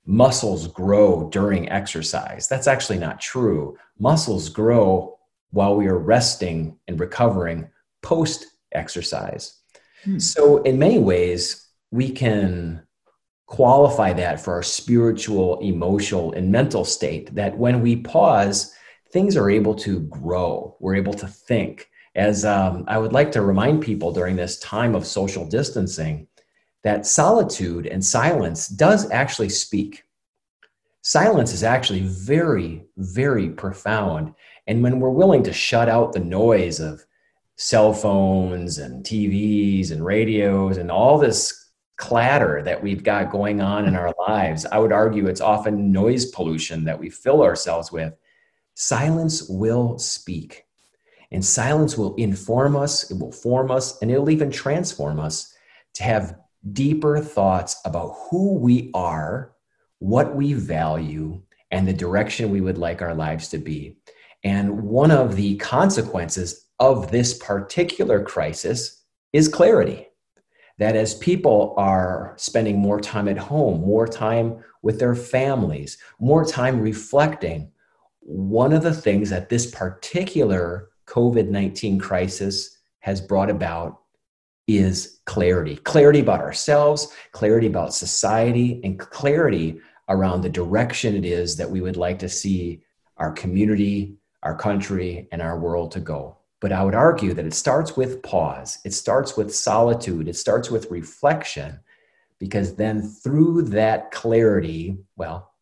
muscles 0.06 0.68
grow 0.68 1.28
during 1.28 1.68
exercise. 1.68 2.48
That's 2.48 2.66
actually 2.66 2.96
not 2.96 3.20
true. 3.20 3.76
Muscles 3.98 4.48
grow 4.48 5.18
while 5.50 5.76
we 5.76 5.86
are 5.86 5.98
resting 5.98 6.78
and 6.88 6.98
recovering 6.98 7.68
post 8.00 8.46
exercise. 8.72 9.60
Hmm. 10.02 10.18
So, 10.18 10.62
in 10.62 10.78
many 10.78 10.98
ways, 10.98 11.68
we 11.90 12.10
can 12.10 12.86
qualify 13.44 14.14
that 14.14 14.40
for 14.40 14.54
our 14.54 14.62
spiritual, 14.62 15.60
emotional, 15.60 16.32
and 16.32 16.50
mental 16.50 16.86
state 16.86 17.34
that 17.34 17.58
when 17.58 17.82
we 17.82 17.96
pause, 17.96 18.74
things 19.12 19.36
are 19.36 19.50
able 19.50 19.74
to 19.74 20.00
grow. 20.04 20.74
We're 20.80 20.96
able 20.96 21.12
to 21.12 21.28
think. 21.28 21.90
As 22.14 22.46
um, 22.46 22.86
I 22.88 22.96
would 22.96 23.12
like 23.12 23.30
to 23.32 23.42
remind 23.42 23.82
people 23.82 24.10
during 24.10 24.36
this 24.36 24.58
time 24.60 24.94
of 24.94 25.06
social 25.06 25.46
distancing, 25.46 26.28
that 26.82 27.06
solitude 27.06 27.86
and 27.86 28.04
silence 28.04 28.68
does 28.68 29.10
actually 29.10 29.48
speak. 29.48 30.04
Silence 31.02 31.52
is 31.52 31.64
actually 31.64 32.00
very, 32.00 32.84
very 32.96 33.50
profound. 33.50 34.34
And 34.66 34.82
when 34.82 35.00
we're 35.00 35.10
willing 35.10 35.42
to 35.44 35.52
shut 35.52 35.88
out 35.88 36.12
the 36.12 36.20
noise 36.20 36.80
of 36.80 37.04
cell 37.56 37.92
phones 37.92 38.78
and 38.78 39.04
TVs 39.04 39.90
and 39.90 40.04
radios 40.04 40.76
and 40.76 40.90
all 40.90 41.18
this 41.18 41.70
clatter 41.96 42.62
that 42.64 42.82
we've 42.82 43.04
got 43.04 43.30
going 43.30 43.60
on 43.60 43.86
in 43.86 43.94
our 43.94 44.14
lives, 44.28 44.66
I 44.66 44.78
would 44.78 44.92
argue 44.92 45.26
it's 45.26 45.40
often 45.40 45.92
noise 45.92 46.26
pollution 46.26 46.84
that 46.84 46.98
we 46.98 47.10
fill 47.10 47.42
ourselves 47.42 47.92
with 47.92 48.14
Silence 48.74 49.48
will 49.48 49.98
speak. 49.98 50.64
And 51.30 51.44
silence 51.44 51.96
will 51.96 52.14
inform 52.16 52.76
us, 52.76 53.10
it 53.10 53.18
will 53.18 53.32
form 53.32 53.70
us, 53.70 54.00
and 54.00 54.10
it'll 54.10 54.30
even 54.30 54.50
transform 54.50 55.18
us 55.18 55.54
to 55.94 56.02
have 56.02 56.36
deeper 56.72 57.18
thoughts 57.20 57.80
about 57.84 58.14
who 58.30 58.54
we 58.54 58.90
are, 58.94 59.52
what 59.98 60.34
we 60.34 60.52
value, 60.52 61.42
and 61.70 61.88
the 61.88 61.92
direction 61.92 62.50
we 62.50 62.60
would 62.60 62.78
like 62.78 63.02
our 63.02 63.14
lives 63.14 63.48
to 63.48 63.58
be. 63.58 63.96
And 64.44 64.82
one 64.82 65.10
of 65.10 65.36
the 65.36 65.56
consequences 65.56 66.66
of 66.78 67.10
this 67.10 67.34
particular 67.34 68.22
crisis 68.22 69.02
is 69.32 69.48
clarity. 69.48 70.08
That 70.78 70.96
as 70.96 71.14
people 71.14 71.74
are 71.76 72.34
spending 72.36 72.78
more 72.78 73.00
time 73.00 73.28
at 73.28 73.38
home, 73.38 73.80
more 73.82 74.06
time 74.06 74.64
with 74.82 74.98
their 74.98 75.14
families, 75.14 75.98
more 76.18 76.44
time 76.44 76.80
reflecting, 76.80 77.70
one 78.20 78.72
of 78.72 78.82
the 78.82 78.94
things 78.94 79.30
that 79.30 79.48
this 79.48 79.70
particular 79.70 80.88
COVID 81.06 81.48
19 81.48 81.98
crisis 81.98 82.78
has 83.00 83.20
brought 83.20 83.50
about 83.50 84.01
is 84.68 85.20
clarity 85.26 85.76
clarity 85.76 86.20
about 86.20 86.40
ourselves, 86.40 87.12
clarity 87.32 87.66
about 87.66 87.94
society, 87.94 88.80
and 88.84 88.98
clarity 88.98 89.80
around 90.08 90.40
the 90.42 90.48
direction 90.48 91.14
it 91.14 91.24
is 91.24 91.56
that 91.56 91.70
we 91.70 91.80
would 91.80 91.96
like 91.96 92.18
to 92.18 92.28
see 92.28 92.82
our 93.16 93.32
community, 93.32 94.16
our 94.42 94.56
country, 94.56 95.28
and 95.32 95.40
our 95.40 95.58
world 95.58 95.92
to 95.92 96.00
go. 96.00 96.36
But 96.60 96.72
I 96.72 96.84
would 96.84 96.94
argue 96.94 97.34
that 97.34 97.46
it 97.46 97.54
starts 97.54 97.96
with 97.96 98.22
pause, 98.22 98.78
it 98.84 98.94
starts 98.94 99.36
with 99.36 99.54
solitude, 99.54 100.28
it 100.28 100.36
starts 100.36 100.70
with 100.70 100.90
reflection, 100.90 101.80
because 102.38 102.76
then 102.76 103.02
through 103.02 103.62
that 103.62 104.10
clarity, 104.10 104.98
well, 105.16 105.52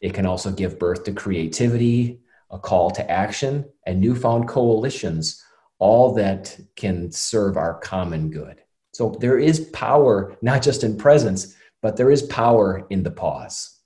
it 0.00 0.14
can 0.14 0.26
also 0.26 0.50
give 0.50 0.78
birth 0.78 1.04
to 1.04 1.12
creativity, 1.12 2.20
a 2.50 2.58
call 2.58 2.90
to 2.92 3.10
action, 3.10 3.64
and 3.86 4.00
newfound 4.00 4.48
coalitions, 4.48 5.42
all 5.78 6.14
that 6.14 6.58
can 6.76 7.10
serve 7.12 7.56
our 7.56 7.74
common 7.80 8.30
good. 8.30 8.62
So 8.92 9.16
there 9.20 9.38
is 9.38 9.60
power, 9.72 10.36
not 10.40 10.62
just 10.62 10.82
in 10.82 10.96
presence, 10.96 11.54
but 11.82 11.96
there 11.96 12.10
is 12.10 12.22
power 12.22 12.86
in 12.90 13.02
the 13.02 13.10
pause. 13.10 13.78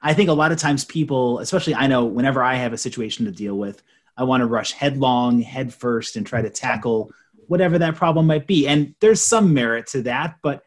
I 0.00 0.14
think 0.14 0.28
a 0.28 0.34
lot 0.34 0.52
of 0.52 0.58
times 0.58 0.84
people, 0.84 1.40
especially 1.40 1.74
I 1.74 1.88
know 1.88 2.04
whenever 2.04 2.42
I 2.42 2.54
have 2.54 2.72
a 2.72 2.78
situation 2.78 3.24
to 3.24 3.32
deal 3.32 3.56
with, 3.56 3.82
I 4.16 4.24
want 4.24 4.42
to 4.42 4.46
rush 4.46 4.72
headlong, 4.72 5.40
head 5.40 5.74
first, 5.74 6.16
and 6.16 6.26
try 6.26 6.42
to 6.42 6.50
tackle 6.50 7.10
whatever 7.48 7.78
that 7.78 7.96
problem 7.96 8.26
might 8.26 8.46
be. 8.46 8.68
And 8.68 8.94
there's 9.00 9.22
some 9.22 9.52
merit 9.52 9.88
to 9.88 10.02
that, 10.02 10.36
but 10.42 10.62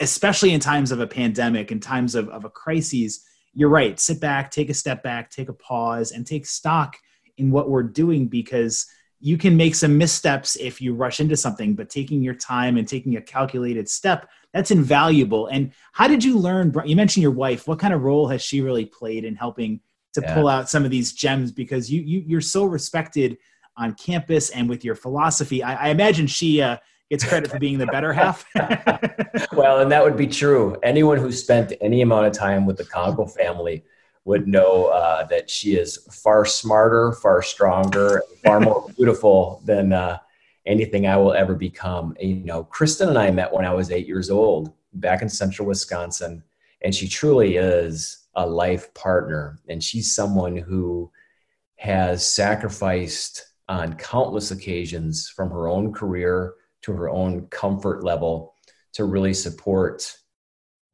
especially 0.00 0.52
in 0.52 0.60
times 0.60 0.90
of 0.90 1.00
a 1.00 1.06
pandemic, 1.06 1.70
in 1.70 1.80
times 1.80 2.14
of, 2.14 2.28
of 2.30 2.44
a 2.44 2.50
crisis, 2.50 3.24
you're 3.52 3.68
right. 3.68 3.98
Sit 3.98 4.20
back, 4.20 4.50
take 4.50 4.70
a 4.70 4.74
step 4.74 5.02
back, 5.02 5.30
take 5.30 5.48
a 5.48 5.52
pause, 5.54 6.12
and 6.12 6.26
take 6.26 6.46
stock 6.46 6.96
in 7.36 7.50
what 7.50 7.68
we're 7.68 7.82
doing 7.82 8.28
because 8.28 8.86
you 9.20 9.36
can 9.36 9.56
make 9.56 9.74
some 9.74 9.98
missteps 9.98 10.56
if 10.56 10.80
you 10.80 10.94
rush 10.94 11.20
into 11.20 11.36
something, 11.36 11.74
but 11.74 11.90
taking 11.90 12.22
your 12.22 12.34
time 12.34 12.76
and 12.76 12.86
taking 12.86 13.16
a 13.16 13.20
calculated 13.20 13.88
step, 13.88 14.28
that's 14.52 14.70
invaluable. 14.70 15.48
And 15.48 15.72
how 15.92 16.06
did 16.06 16.22
you 16.22 16.38
learn? 16.38 16.72
You 16.84 16.94
mentioned 16.94 17.22
your 17.22 17.32
wife. 17.32 17.66
What 17.66 17.78
kind 17.78 17.92
of 17.92 18.02
role 18.02 18.28
has 18.28 18.42
she 18.42 18.60
really 18.60 18.84
played 18.84 19.24
in 19.24 19.34
helping 19.34 19.80
to 20.14 20.20
yeah. 20.20 20.34
pull 20.34 20.48
out 20.48 20.68
some 20.68 20.84
of 20.84 20.90
these 20.90 21.12
gems? 21.12 21.50
Because 21.50 21.90
you, 21.90 22.00
you 22.02 22.22
you're 22.26 22.40
so 22.40 22.64
respected 22.64 23.38
on 23.76 23.94
campus 23.94 24.50
and 24.50 24.68
with 24.68 24.84
your 24.84 24.94
philosophy. 24.94 25.62
I, 25.62 25.86
I 25.86 25.88
imagine 25.88 26.26
she 26.26 26.62
uh, 26.62 26.76
gets 27.10 27.24
credit 27.24 27.50
for 27.50 27.58
being 27.58 27.78
the 27.78 27.86
better 27.86 28.12
half. 28.12 28.44
well, 29.52 29.80
and 29.80 29.90
that 29.90 30.02
would 30.04 30.16
be 30.16 30.26
true. 30.26 30.76
Anyone 30.82 31.18
who 31.18 31.32
spent 31.32 31.72
any 31.80 32.02
amount 32.02 32.26
of 32.26 32.32
time 32.32 32.66
with 32.66 32.76
the 32.76 32.84
Konkol 32.84 33.32
family 33.34 33.84
would 34.24 34.46
know 34.46 34.86
uh, 34.86 35.24
that 35.26 35.48
she 35.48 35.76
is 35.76 35.98
far 36.10 36.44
smarter, 36.44 37.12
far 37.12 37.42
stronger, 37.42 38.22
far 38.44 38.60
more 38.60 38.88
beautiful 38.96 39.62
than 39.64 39.92
uh, 39.92 40.18
anything 40.66 41.06
I 41.06 41.16
will 41.16 41.32
ever 41.32 41.54
become. 41.54 42.14
You 42.20 42.36
know, 42.36 42.64
Kristen 42.64 43.08
and 43.08 43.18
I 43.18 43.30
met 43.30 43.52
when 43.52 43.64
I 43.64 43.72
was 43.72 43.90
eight 43.90 44.06
years 44.06 44.30
old 44.30 44.72
back 44.94 45.22
in 45.22 45.28
central 45.28 45.66
Wisconsin, 45.66 46.42
and 46.82 46.94
she 46.94 47.08
truly 47.08 47.56
is 47.56 48.28
a 48.34 48.46
life 48.46 48.92
partner. 48.94 49.58
And 49.68 49.82
she's 49.82 50.14
someone 50.14 50.56
who 50.56 51.10
has 51.76 52.26
sacrificed 52.26 53.44
on 53.68 53.94
countless 53.94 54.50
occasions 54.50 55.28
from 55.28 55.50
her 55.50 55.68
own 55.68 55.92
career 55.92 56.54
to 56.82 56.92
her 56.92 57.08
own 57.08 57.46
comfort 57.48 58.04
level 58.04 58.54
to 58.92 59.04
really 59.04 59.34
support 59.34 60.16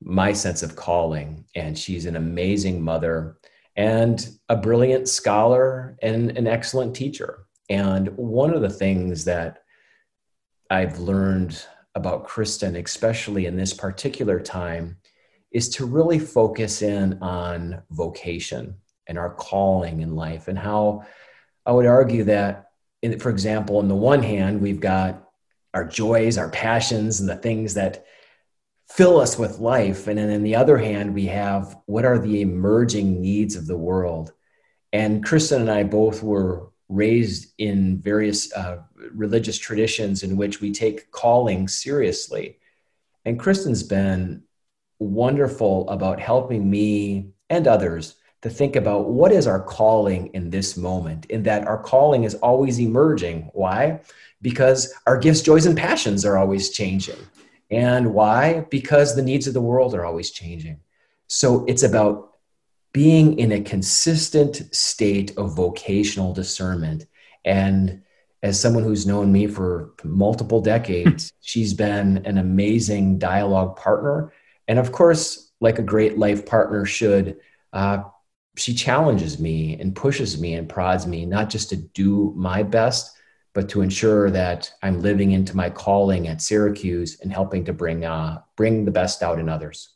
my 0.04 0.32
sense 0.32 0.62
of 0.62 0.76
calling. 0.76 1.44
And 1.54 1.76
she's 1.76 2.06
an 2.06 2.16
amazing 2.16 2.82
mother 2.82 3.38
and 3.74 4.28
a 4.48 4.56
brilliant 4.56 5.08
scholar 5.08 5.96
and 6.02 6.36
an 6.36 6.46
excellent 6.46 6.94
teacher. 6.94 7.46
And 7.68 8.08
one 8.16 8.54
of 8.54 8.60
the 8.60 8.70
things 8.70 9.24
that 9.24 9.62
I've 10.70 10.98
learned 10.98 11.64
about 11.94 12.24
Kristen, 12.24 12.76
especially 12.76 13.46
in 13.46 13.56
this 13.56 13.72
particular 13.72 14.38
time, 14.38 14.98
is 15.50 15.68
to 15.70 15.86
really 15.86 16.18
focus 16.18 16.82
in 16.82 17.18
on 17.22 17.82
vocation 17.90 18.74
and 19.06 19.18
our 19.18 19.34
calling 19.34 20.00
in 20.00 20.14
life 20.16 20.48
and 20.48 20.58
how 20.58 21.04
I 21.64 21.72
would 21.72 21.86
argue 21.86 22.24
that, 22.24 22.70
in, 23.02 23.18
for 23.18 23.30
example, 23.30 23.78
on 23.78 23.88
the 23.88 23.94
one 23.94 24.22
hand, 24.22 24.60
we've 24.60 24.80
got 24.80 25.28
our 25.72 25.84
joys, 25.84 26.36
our 26.38 26.50
passions, 26.50 27.20
and 27.20 27.28
the 27.28 27.36
things 27.36 27.74
that 27.74 28.04
fill 28.94 29.18
us 29.20 29.36
with 29.36 29.58
life. 29.58 30.06
And 30.06 30.16
then 30.16 30.32
on 30.32 30.44
the 30.44 30.54
other 30.54 30.78
hand, 30.78 31.14
we 31.14 31.26
have 31.26 31.76
what 31.86 32.04
are 32.04 32.18
the 32.18 32.42
emerging 32.42 33.20
needs 33.20 33.56
of 33.56 33.66
the 33.66 33.76
world. 33.76 34.32
And 34.92 35.24
Kristen 35.24 35.62
and 35.62 35.70
I 35.70 35.82
both 35.82 36.22
were 36.22 36.68
raised 36.88 37.52
in 37.58 38.00
various 38.00 38.52
uh, 38.52 38.82
religious 39.12 39.58
traditions 39.58 40.22
in 40.22 40.36
which 40.36 40.60
we 40.60 40.70
take 40.70 41.10
calling 41.10 41.66
seriously. 41.66 42.60
And 43.24 43.36
Kristen's 43.40 43.82
been 43.82 44.44
wonderful 45.00 45.90
about 45.90 46.20
helping 46.20 46.70
me 46.70 47.30
and 47.50 47.66
others 47.66 48.14
to 48.42 48.50
think 48.50 48.76
about 48.76 49.08
what 49.08 49.32
is 49.32 49.48
our 49.48 49.60
calling 49.60 50.28
in 50.34 50.50
this 50.50 50.76
moment, 50.76 51.26
in 51.26 51.42
that 51.42 51.66
our 51.66 51.82
calling 51.82 52.22
is 52.22 52.36
always 52.36 52.78
emerging. 52.78 53.50
Why? 53.54 54.02
Because 54.40 54.94
our 55.04 55.18
gifts, 55.18 55.42
joys, 55.42 55.66
and 55.66 55.76
passions 55.76 56.24
are 56.24 56.38
always 56.38 56.70
changing. 56.70 57.18
And 57.74 58.14
why? 58.14 58.66
Because 58.70 59.16
the 59.16 59.22
needs 59.22 59.48
of 59.48 59.54
the 59.54 59.60
world 59.60 59.94
are 59.94 60.04
always 60.04 60.30
changing. 60.30 60.78
So 61.26 61.64
it's 61.66 61.82
about 61.82 62.34
being 62.92 63.36
in 63.36 63.50
a 63.50 63.60
consistent 63.60 64.72
state 64.72 65.36
of 65.36 65.56
vocational 65.56 66.32
discernment. 66.32 67.06
And 67.44 68.02
as 68.44 68.60
someone 68.60 68.84
who's 68.84 69.08
known 69.08 69.32
me 69.32 69.48
for 69.48 69.92
multiple 70.04 70.60
decades, 70.60 71.32
she's 71.40 71.74
been 71.74 72.18
an 72.24 72.38
amazing 72.38 73.18
dialogue 73.18 73.74
partner. 73.74 74.32
And 74.68 74.78
of 74.78 74.92
course, 74.92 75.50
like 75.60 75.80
a 75.80 75.82
great 75.82 76.16
life 76.16 76.46
partner 76.46 76.84
should, 76.84 77.38
uh, 77.72 78.04
she 78.56 78.72
challenges 78.72 79.40
me 79.40 79.80
and 79.80 79.96
pushes 79.96 80.40
me 80.40 80.54
and 80.54 80.68
prods 80.68 81.08
me, 81.08 81.26
not 81.26 81.50
just 81.50 81.70
to 81.70 81.76
do 81.76 82.32
my 82.36 82.62
best, 82.62 83.16
but 83.54 83.68
to 83.68 83.80
ensure 83.80 84.30
that 84.30 84.70
I'm 84.82 85.00
living 85.00 85.30
into 85.30 85.56
my 85.56 85.70
calling 85.70 86.26
at 86.28 86.42
Syracuse 86.42 87.20
and 87.20 87.32
helping 87.32 87.64
to 87.64 87.72
bring 87.72 88.04
uh, 88.04 88.42
bring 88.56 88.84
the 88.84 88.90
best 88.90 89.22
out 89.22 89.38
in 89.38 89.48
others. 89.48 89.90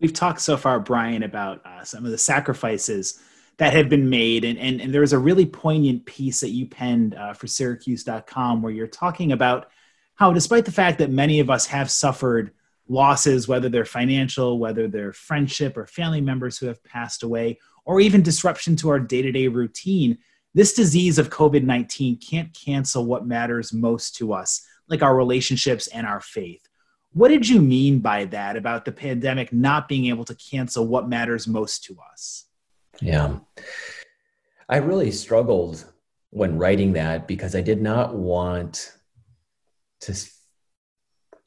We've 0.00 0.12
talked 0.12 0.40
so 0.40 0.56
far, 0.56 0.80
Brian, 0.80 1.22
about 1.22 1.64
uh, 1.64 1.84
some 1.84 2.04
of 2.04 2.10
the 2.10 2.18
sacrifices 2.18 3.20
that 3.58 3.74
have 3.74 3.88
been 3.88 4.10
made, 4.10 4.44
and 4.44 4.58
and, 4.58 4.80
and 4.80 4.92
there 4.92 5.02
was 5.02 5.12
a 5.12 5.18
really 5.18 5.46
poignant 5.46 6.06
piece 6.06 6.40
that 6.40 6.50
you 6.50 6.66
penned 6.66 7.14
uh, 7.14 7.34
for 7.34 7.46
Syracuse.com 7.46 8.62
where 8.62 8.72
you're 8.72 8.88
talking 8.88 9.32
about 9.32 9.70
how, 10.14 10.32
despite 10.32 10.64
the 10.64 10.72
fact 10.72 10.98
that 10.98 11.10
many 11.10 11.38
of 11.40 11.50
us 11.50 11.66
have 11.66 11.90
suffered 11.90 12.52
losses, 12.88 13.46
whether 13.46 13.68
they're 13.68 13.84
financial, 13.84 14.58
whether 14.58 14.88
they're 14.88 15.12
friendship 15.12 15.76
or 15.76 15.86
family 15.86 16.20
members 16.20 16.58
who 16.58 16.66
have 16.66 16.82
passed 16.82 17.22
away, 17.22 17.58
or 17.84 18.00
even 18.00 18.22
disruption 18.22 18.74
to 18.76 18.88
our 18.88 19.00
day 19.00 19.20
to 19.20 19.32
day 19.32 19.48
routine 19.48 20.18
this 20.54 20.74
disease 20.74 21.18
of 21.18 21.30
COVID 21.30 21.64
19 21.64 22.18
can't 22.18 22.52
cancel 22.52 23.04
what 23.04 23.26
matters 23.26 23.72
most 23.72 24.16
to 24.16 24.32
us, 24.32 24.66
like 24.88 25.02
our 25.02 25.16
relationships 25.16 25.86
and 25.88 26.06
our 26.06 26.20
faith. 26.20 26.68
What 27.14 27.28
did 27.28 27.48
you 27.48 27.60
mean 27.60 27.98
by 27.98 28.24
that 28.26 28.56
about 28.56 28.84
the 28.84 28.92
pandemic 28.92 29.52
not 29.52 29.88
being 29.88 30.06
able 30.06 30.24
to 30.24 30.34
cancel 30.34 30.86
what 30.86 31.08
matters 31.08 31.46
most 31.46 31.84
to 31.84 31.96
us? 32.12 32.46
Yeah. 33.00 33.38
I 34.68 34.76
really 34.76 35.10
struggled 35.10 35.84
when 36.30 36.56
writing 36.58 36.94
that 36.94 37.28
because 37.28 37.54
I 37.54 37.60
did 37.60 37.82
not 37.82 38.14
want 38.14 38.92
to 40.00 40.14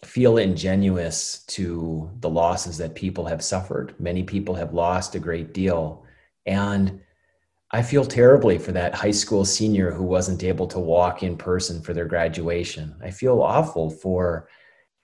feel 0.04 0.38
ingenuous 0.38 1.44
to 1.48 2.12
the 2.20 2.30
losses 2.30 2.78
that 2.78 2.94
people 2.94 3.26
have 3.26 3.44
suffered. 3.44 3.96
Many 4.00 4.24
people 4.24 4.56
have 4.56 4.74
lost 4.74 5.16
a 5.16 5.20
great 5.20 5.54
deal. 5.54 6.06
And 6.46 7.02
I 7.76 7.82
feel 7.82 8.06
terribly 8.06 8.58
for 8.58 8.72
that 8.72 8.96
high 8.96 9.12
school 9.12 9.44
senior 9.44 9.92
who 9.92 10.06
wasn't 10.06 10.46
able 10.46 10.66
to 10.68 10.80
walk 10.80 11.24
in 11.24 11.36
person 11.36 11.82
for 11.82 11.94
their 11.94 12.06
graduation. 12.06 12.96
I 13.04 13.12
feel 13.12 13.42
awful 13.42 13.90
for 13.90 14.48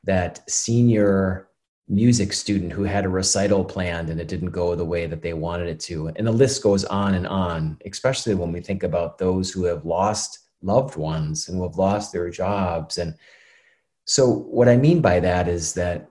that 0.05 0.49
senior 0.49 1.49
music 1.89 2.31
student 2.31 2.71
who 2.71 2.83
had 2.83 3.03
a 3.03 3.09
recital 3.09 3.65
planned 3.65 4.09
and 4.09 4.21
it 4.21 4.29
didn't 4.29 4.51
go 4.51 4.73
the 4.73 4.85
way 4.85 5.05
that 5.05 5.21
they 5.21 5.33
wanted 5.33 5.67
it 5.67 5.81
to. 5.81 6.13
And 6.15 6.25
the 6.25 6.31
list 6.31 6.63
goes 6.63 6.85
on 6.85 7.13
and 7.13 7.27
on, 7.27 7.77
especially 7.85 8.35
when 8.35 8.53
we 8.53 8.61
think 8.61 8.83
about 8.83 9.17
those 9.17 9.51
who 9.51 9.65
have 9.65 9.83
lost 9.83 10.39
loved 10.61 10.95
ones 10.95 11.49
and 11.49 11.57
who 11.57 11.63
have 11.63 11.75
lost 11.75 12.13
their 12.13 12.29
jobs. 12.29 12.97
And 12.97 13.15
so, 14.05 14.29
what 14.29 14.69
I 14.69 14.77
mean 14.77 15.01
by 15.01 15.19
that 15.19 15.49
is 15.49 15.73
that 15.73 16.09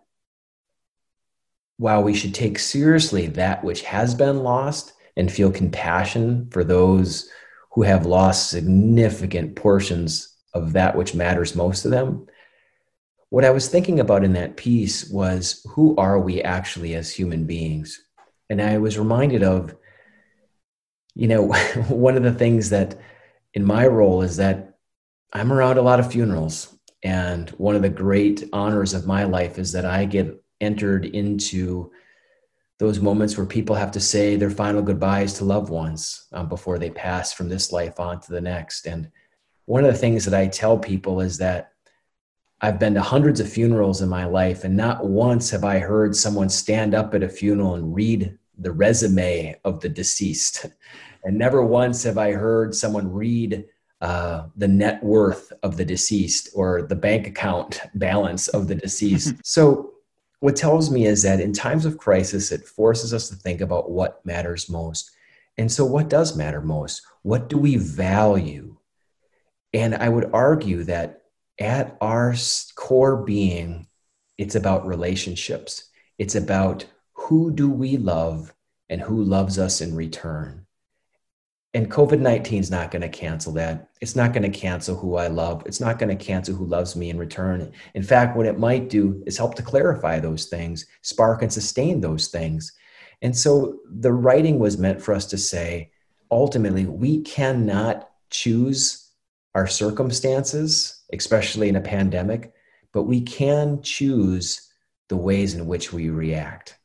while 1.79 2.03
we 2.03 2.13
should 2.13 2.35
take 2.35 2.59
seriously 2.59 3.29
that 3.29 3.65
which 3.65 3.81
has 3.81 4.15
been 4.15 4.41
lost, 4.43 4.93
and 5.21 5.31
feel 5.31 5.53
compassion 5.53 6.49
for 6.51 6.65
those 6.65 7.29
who 7.73 7.83
have 7.83 8.07
lost 8.07 8.51
significant 8.51 9.55
portions 9.55 10.35
of 10.55 10.73
that 10.73 10.97
which 10.97 11.15
matters 11.15 11.55
most 11.55 11.83
to 11.83 11.89
them. 11.89 12.27
What 13.29 13.45
I 13.45 13.51
was 13.51 13.69
thinking 13.69 14.01
about 14.01 14.25
in 14.25 14.33
that 14.33 14.57
piece 14.57 15.09
was 15.11 15.65
who 15.69 15.95
are 15.97 16.19
we 16.19 16.43
actually 16.43 16.95
as 16.95 17.13
human 17.13 17.45
beings? 17.45 18.01
And 18.49 18.61
I 18.61 18.79
was 18.79 18.99
reminded 18.99 19.45
of, 19.45 19.77
you 21.15 21.29
know, 21.29 21.53
one 21.89 22.17
of 22.17 22.25
the 22.25 22.35
things 22.35 22.71
that 22.71 22.99
in 23.55 23.65
my 23.65 23.87
role 23.87 24.23
is 24.23 24.39
that 24.39 24.75
I'm 25.33 25.53
around 25.53 25.77
a 25.79 25.83
lot 25.83 26.01
of 26.01 26.11
funerals. 26.11 26.75
And 27.03 27.51
one 27.51 27.77
of 27.77 27.83
the 27.83 27.89
great 27.89 28.49
honors 28.53 28.95
of 28.95 29.07
my 29.07 29.25
life 29.25 29.59
is 29.59 29.73
that 29.73 29.85
I 29.85 30.07
get 30.07 30.43
entered 30.61 31.05
into 31.05 31.93
those 32.81 32.99
moments 32.99 33.37
where 33.37 33.45
people 33.45 33.77
have 33.77 33.93
to 33.93 34.01
say 34.01 34.37
their 34.37 34.51
final 34.51 34.81
goodbyes 34.81 35.35
to 35.35 35.45
loved 35.45 35.69
ones 35.69 36.27
um, 36.33 36.49
before 36.49 36.79
they 36.79 36.89
pass 36.89 37.31
from 37.31 37.47
this 37.47 37.73
life 37.73 38.01
on 38.01 38.19
to 38.19 38.33
the 38.33 38.41
next. 38.41 38.87
And 38.87 39.11
one 39.67 39.85
of 39.85 39.93
the 39.93 39.99
things 39.99 40.25
that 40.25 40.33
I 40.33 40.47
tell 40.47 40.79
people 40.79 41.21
is 41.21 41.37
that 41.39 41.73
I've 42.63 42.79
been 42.79 42.95
to 42.95 43.03
hundreds 43.03 43.39
of 43.39 43.53
funerals 43.53 44.01
in 44.01 44.09
my 44.09 44.25
life, 44.25 44.65
and 44.65 44.75
not 44.75 45.05
once 45.07 45.51
have 45.51 45.63
I 45.63 45.79
heard 45.79 46.17
someone 46.17 46.49
stand 46.49 46.95
up 46.95 47.15
at 47.15 47.23
a 47.23 47.29
funeral 47.29 47.75
and 47.75 47.95
read 47.95 48.39
the 48.57 48.73
resume 48.73 49.61
of 49.65 49.81
the 49.81 49.89
deceased. 49.89 50.67
And 51.23 51.37
never 51.37 51.63
once 51.63 52.03
have 52.05 52.17
I 52.17 52.33
heard 52.33 52.75
someone 52.75 53.13
read 53.13 53.67
uh, 54.01 54.45
the 54.57 54.67
net 54.67 55.05
worth 55.05 55.53
of 55.63 55.77
the 55.77 55.85
deceased 55.85 56.49
or 56.55 56.81
the 56.81 56.97
bank 56.97 57.27
account 57.27 57.83
balance 57.97 58.49
of 58.49 58.69
the 58.69 58.75
deceased. 58.75 59.35
so 59.45 59.91
what 60.41 60.57
tells 60.57 60.91
me 60.91 61.07
is 61.07 61.23
that 61.23 61.41
in 61.41 61.53
times 61.53 61.85
of 61.85 61.99
crisis, 61.99 62.51
it 62.51 62.67
forces 62.67 63.15
us 63.15 63.29
to 63.29 63.37
think 63.37 63.61
about 63.61 63.91
what 63.91 64.25
matters 64.25 64.69
most. 64.69 65.11
And 65.59 65.71
so, 65.71 65.85
what 65.85 66.09
does 66.09 66.37
matter 66.37 66.63
most? 66.63 67.03
What 67.23 67.49
do 67.49 67.59
we 67.59 67.77
value? 67.77 68.77
And 69.73 69.95
I 69.95 70.09
would 70.09 70.31
argue 70.33 70.85
that 70.85 71.23
at 71.59 71.97
our 72.01 72.35
core 72.75 73.19
being, 73.19 73.87
it's 74.39 74.55
about 74.55 74.87
relationships. 74.87 75.89
It's 76.19 76.35
about 76.35 76.87
who 77.13 77.51
do 77.51 77.71
we 77.71 77.99
love 77.99 78.55
and 78.89 79.01
who 79.01 79.23
loves 79.23 79.59
us 79.59 79.83
in 79.83 79.95
return 79.95 80.67
and 81.73 81.91
COVID 81.91 82.21
19 82.21 82.61
is 82.61 82.71
not 82.71 82.91
going 82.91 83.03
to 83.03 83.09
cancel 83.09 83.53
that. 83.53 83.91
It's 84.01 84.17
not 84.17 84.33
going 84.33 84.51
to 84.51 84.59
cancel 84.59 84.97
who 84.97 85.17
I 85.17 85.29
love. 85.29 85.63
It's 85.67 85.81
not 85.81 85.99
going 85.99 86.17
to 86.17 86.25
cancel 86.25 86.55
who 86.55 86.67
loves 86.67 86.97
me 86.97 87.11
in 87.11 87.19
return. 87.19 87.73
In 87.95 88.03
fact, 88.03 88.37
what 88.37 88.47
it 88.47 88.59
might 88.59 88.89
do 88.89 89.23
is 89.27 89.39
help 89.39 89.55
to 89.55 89.63
clarify 89.63 90.19
those 90.19 90.47
things, 90.47 90.87
spark 91.03 91.43
and 91.43 91.53
sustain 91.53 92.01
those 92.01 92.29
things. 92.29 92.73
And 93.23 93.37
so 93.37 93.79
the 93.87 94.13
writing 94.13 94.59
was 94.59 94.79
meant 94.79 95.01
for 95.01 95.15
us 95.15 95.27
to 95.27 95.39
say 95.39 95.93
ultimately, 96.31 96.87
we 96.87 97.21
cannot 97.23 98.11
choose 98.31 99.11
our 99.55 99.67
circumstances, 99.67 101.03
especially 101.13 101.69
in 101.69 101.77
a 101.77 101.81
pandemic, 101.81 102.53
but 102.93 103.03
we 103.03 103.21
can 103.21 103.83
choose 103.83 104.71
the 105.09 105.17
ways 105.17 105.55
in 105.55 105.67
which 105.67 105.93
we 105.93 106.09
react 106.09 106.79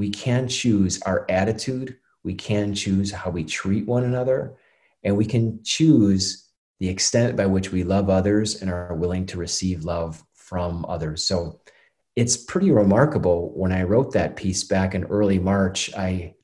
we 0.00 0.08
can 0.08 0.48
choose 0.48 1.00
our 1.02 1.26
attitude, 1.28 1.98
we 2.22 2.34
can 2.34 2.74
choose 2.74 3.10
how 3.10 3.30
we 3.30 3.44
treat 3.44 3.86
one 3.86 4.04
another, 4.04 4.56
and 5.02 5.16
we 5.16 5.24
can 5.24 5.60
choose 5.64 6.48
the 6.78 6.88
extent 6.88 7.36
by 7.36 7.46
which 7.46 7.72
we 7.72 7.84
love 7.84 8.08
others 8.08 8.60
and 8.60 8.70
are 8.70 8.94
willing 8.94 9.26
to 9.26 9.38
receive 9.38 9.84
love 9.84 10.24
from 10.34 10.84
others. 10.88 11.24
So 11.24 11.60
it's 12.16 12.36
pretty 12.36 12.70
remarkable. 12.70 13.52
When 13.54 13.72
I 13.72 13.84
wrote 13.84 14.12
that 14.12 14.36
piece 14.36 14.64
back 14.64 14.94
in 14.94 15.04
early 15.04 15.38
March, 15.38 15.94
I, 15.94 16.34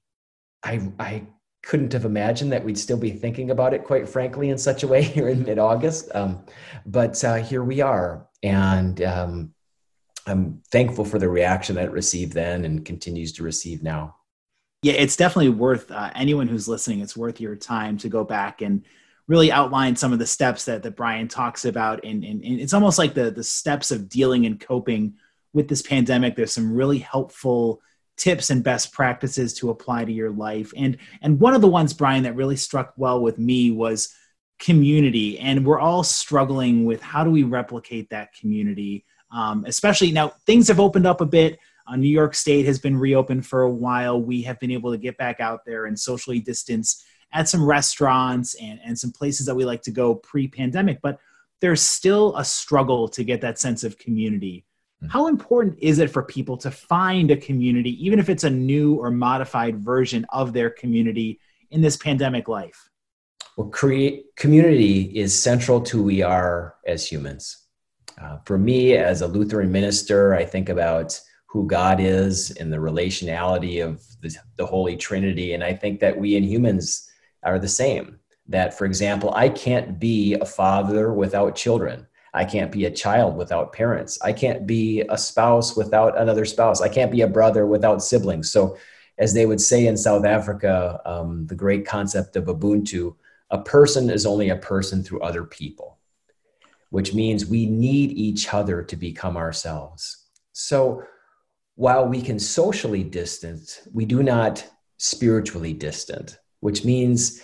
I, 0.62 0.92
I 0.98 1.26
couldn't 1.62 1.92
have 1.92 2.04
imagined 2.04 2.52
that 2.52 2.64
we'd 2.64 2.78
still 2.78 2.96
be 2.96 3.10
thinking 3.10 3.50
about 3.50 3.74
it, 3.74 3.84
quite 3.84 4.08
frankly, 4.08 4.50
in 4.50 4.58
such 4.58 4.84
a 4.84 4.88
way 4.88 5.02
here 5.14 5.28
in 5.28 5.42
mid 5.42 5.58
August. 5.58 6.08
Um, 6.14 6.44
but 6.86 7.22
uh, 7.24 7.36
here 7.36 7.64
we 7.64 7.80
are. 7.80 8.28
And 8.42 9.02
um, 9.02 9.54
I'm 10.26 10.62
thankful 10.70 11.04
for 11.04 11.18
the 11.18 11.28
reaction 11.28 11.76
that 11.76 11.86
it 11.86 11.92
received 11.92 12.32
then 12.32 12.64
and 12.64 12.84
continues 12.84 13.32
to 13.34 13.42
receive 13.42 13.82
now. 13.82 14.16
Yeah, 14.86 14.92
it's 14.92 15.16
definitely 15.16 15.48
worth 15.48 15.90
uh, 15.90 16.12
anyone 16.14 16.46
who's 16.46 16.68
listening, 16.68 17.00
it's 17.00 17.16
worth 17.16 17.40
your 17.40 17.56
time 17.56 17.98
to 17.98 18.08
go 18.08 18.22
back 18.22 18.62
and 18.62 18.84
really 19.26 19.50
outline 19.50 19.96
some 19.96 20.12
of 20.12 20.20
the 20.20 20.26
steps 20.26 20.64
that, 20.66 20.84
that 20.84 20.94
Brian 20.94 21.26
talks 21.26 21.64
about. 21.64 22.04
And, 22.04 22.22
and, 22.22 22.40
and 22.44 22.60
it's 22.60 22.72
almost 22.72 22.96
like 22.96 23.12
the, 23.12 23.32
the 23.32 23.42
steps 23.42 23.90
of 23.90 24.08
dealing 24.08 24.46
and 24.46 24.60
coping 24.60 25.14
with 25.52 25.66
this 25.66 25.82
pandemic. 25.82 26.36
There's 26.36 26.52
some 26.52 26.72
really 26.72 26.98
helpful 26.98 27.82
tips 28.16 28.50
and 28.50 28.62
best 28.62 28.92
practices 28.92 29.54
to 29.54 29.70
apply 29.70 30.04
to 30.04 30.12
your 30.12 30.30
life. 30.30 30.72
And 30.76 30.98
and 31.20 31.40
one 31.40 31.54
of 31.56 31.62
the 31.62 31.66
ones, 31.66 31.92
Brian, 31.92 32.22
that 32.22 32.36
really 32.36 32.54
struck 32.54 32.94
well 32.96 33.20
with 33.20 33.40
me 33.40 33.72
was 33.72 34.14
community. 34.60 35.40
And 35.40 35.66
we're 35.66 35.80
all 35.80 36.04
struggling 36.04 36.84
with 36.84 37.02
how 37.02 37.24
do 37.24 37.30
we 37.32 37.42
replicate 37.42 38.10
that 38.10 38.34
community, 38.34 39.04
um, 39.32 39.64
especially 39.66 40.12
now 40.12 40.34
things 40.46 40.68
have 40.68 40.78
opened 40.78 41.08
up 41.08 41.20
a 41.20 41.26
bit. 41.26 41.58
Uh, 41.86 41.96
New 41.96 42.08
York 42.08 42.34
State 42.34 42.66
has 42.66 42.78
been 42.78 42.96
reopened 42.96 43.46
for 43.46 43.62
a 43.62 43.70
while. 43.70 44.20
We 44.20 44.42
have 44.42 44.58
been 44.58 44.70
able 44.70 44.90
to 44.90 44.98
get 44.98 45.16
back 45.16 45.40
out 45.40 45.64
there 45.64 45.86
and 45.86 45.98
socially 45.98 46.40
distance 46.40 47.04
at 47.32 47.48
some 47.48 47.64
restaurants 47.64 48.54
and, 48.54 48.80
and 48.84 48.98
some 48.98 49.12
places 49.12 49.46
that 49.46 49.54
we 49.54 49.64
like 49.64 49.82
to 49.82 49.90
go 49.90 50.14
pre 50.14 50.48
pandemic, 50.48 51.00
but 51.02 51.18
there's 51.60 51.82
still 51.82 52.36
a 52.36 52.44
struggle 52.44 53.08
to 53.08 53.24
get 53.24 53.40
that 53.40 53.58
sense 53.58 53.84
of 53.84 53.98
community. 53.98 54.64
Mm-hmm. 55.02 55.10
How 55.10 55.26
important 55.26 55.78
is 55.78 55.98
it 55.98 56.10
for 56.10 56.22
people 56.22 56.56
to 56.58 56.70
find 56.70 57.30
a 57.30 57.36
community, 57.36 58.04
even 58.04 58.18
if 58.18 58.28
it's 58.28 58.44
a 58.44 58.50
new 58.50 58.94
or 58.94 59.10
modified 59.10 59.78
version 59.78 60.26
of 60.30 60.52
their 60.52 60.70
community 60.70 61.40
in 61.70 61.80
this 61.80 61.96
pandemic 61.96 62.48
life? 62.48 62.88
Well, 63.56 63.68
create 63.68 64.36
community 64.36 65.02
is 65.18 65.38
central 65.38 65.80
to 65.82 65.98
who 65.98 66.02
we 66.02 66.22
are 66.22 66.74
as 66.86 67.10
humans. 67.10 67.64
Uh, 68.20 68.38
for 68.44 68.58
me, 68.58 68.96
as 68.96 69.22
a 69.22 69.26
Lutheran 69.26 69.72
minister, 69.72 70.34
I 70.34 70.44
think 70.44 70.68
about 70.68 71.18
who 71.56 71.66
God 71.66 72.00
is 72.00 72.50
and 72.50 72.70
the 72.70 72.76
relationality 72.76 73.82
of 73.82 74.04
the, 74.20 74.36
the 74.58 74.66
Holy 74.66 74.94
Trinity, 74.94 75.54
and 75.54 75.64
I 75.64 75.72
think 75.72 76.00
that 76.00 76.18
we 76.18 76.36
in 76.36 76.44
humans 76.44 77.10
are 77.42 77.58
the 77.58 77.66
same. 77.66 78.20
That, 78.48 78.76
for 78.76 78.84
example, 78.84 79.32
I 79.34 79.48
can't 79.48 79.98
be 79.98 80.34
a 80.34 80.44
father 80.44 81.14
without 81.14 81.56
children. 81.56 82.06
I 82.34 82.44
can't 82.44 82.70
be 82.70 82.84
a 82.84 82.90
child 82.90 83.38
without 83.38 83.72
parents. 83.72 84.20
I 84.20 84.34
can't 84.34 84.66
be 84.66 85.00
a 85.08 85.16
spouse 85.16 85.74
without 85.74 86.18
another 86.20 86.44
spouse. 86.44 86.82
I 86.82 86.90
can't 86.90 87.10
be 87.10 87.22
a 87.22 87.26
brother 87.26 87.66
without 87.66 88.02
siblings. 88.02 88.52
So, 88.52 88.76
as 89.16 89.32
they 89.32 89.46
would 89.46 89.62
say 89.62 89.86
in 89.86 89.96
South 89.96 90.26
Africa, 90.26 91.00
um, 91.06 91.46
the 91.46 91.54
great 91.54 91.86
concept 91.86 92.36
of 92.36 92.44
Ubuntu, 92.44 93.16
a 93.50 93.62
person 93.62 94.10
is 94.10 94.26
only 94.26 94.50
a 94.50 94.56
person 94.56 95.02
through 95.02 95.22
other 95.22 95.44
people, 95.44 95.96
which 96.90 97.14
means 97.14 97.46
we 97.46 97.64
need 97.64 98.12
each 98.12 98.52
other 98.52 98.82
to 98.82 98.94
become 98.94 99.38
ourselves. 99.38 100.26
So, 100.52 101.02
while 101.76 102.08
we 102.08 102.20
can 102.20 102.38
socially 102.38 103.04
distance, 103.04 103.86
we 103.92 104.04
do 104.04 104.22
not 104.22 104.66
spiritually 104.96 105.72
distant, 105.72 106.38
which 106.60 106.84
means 106.84 107.42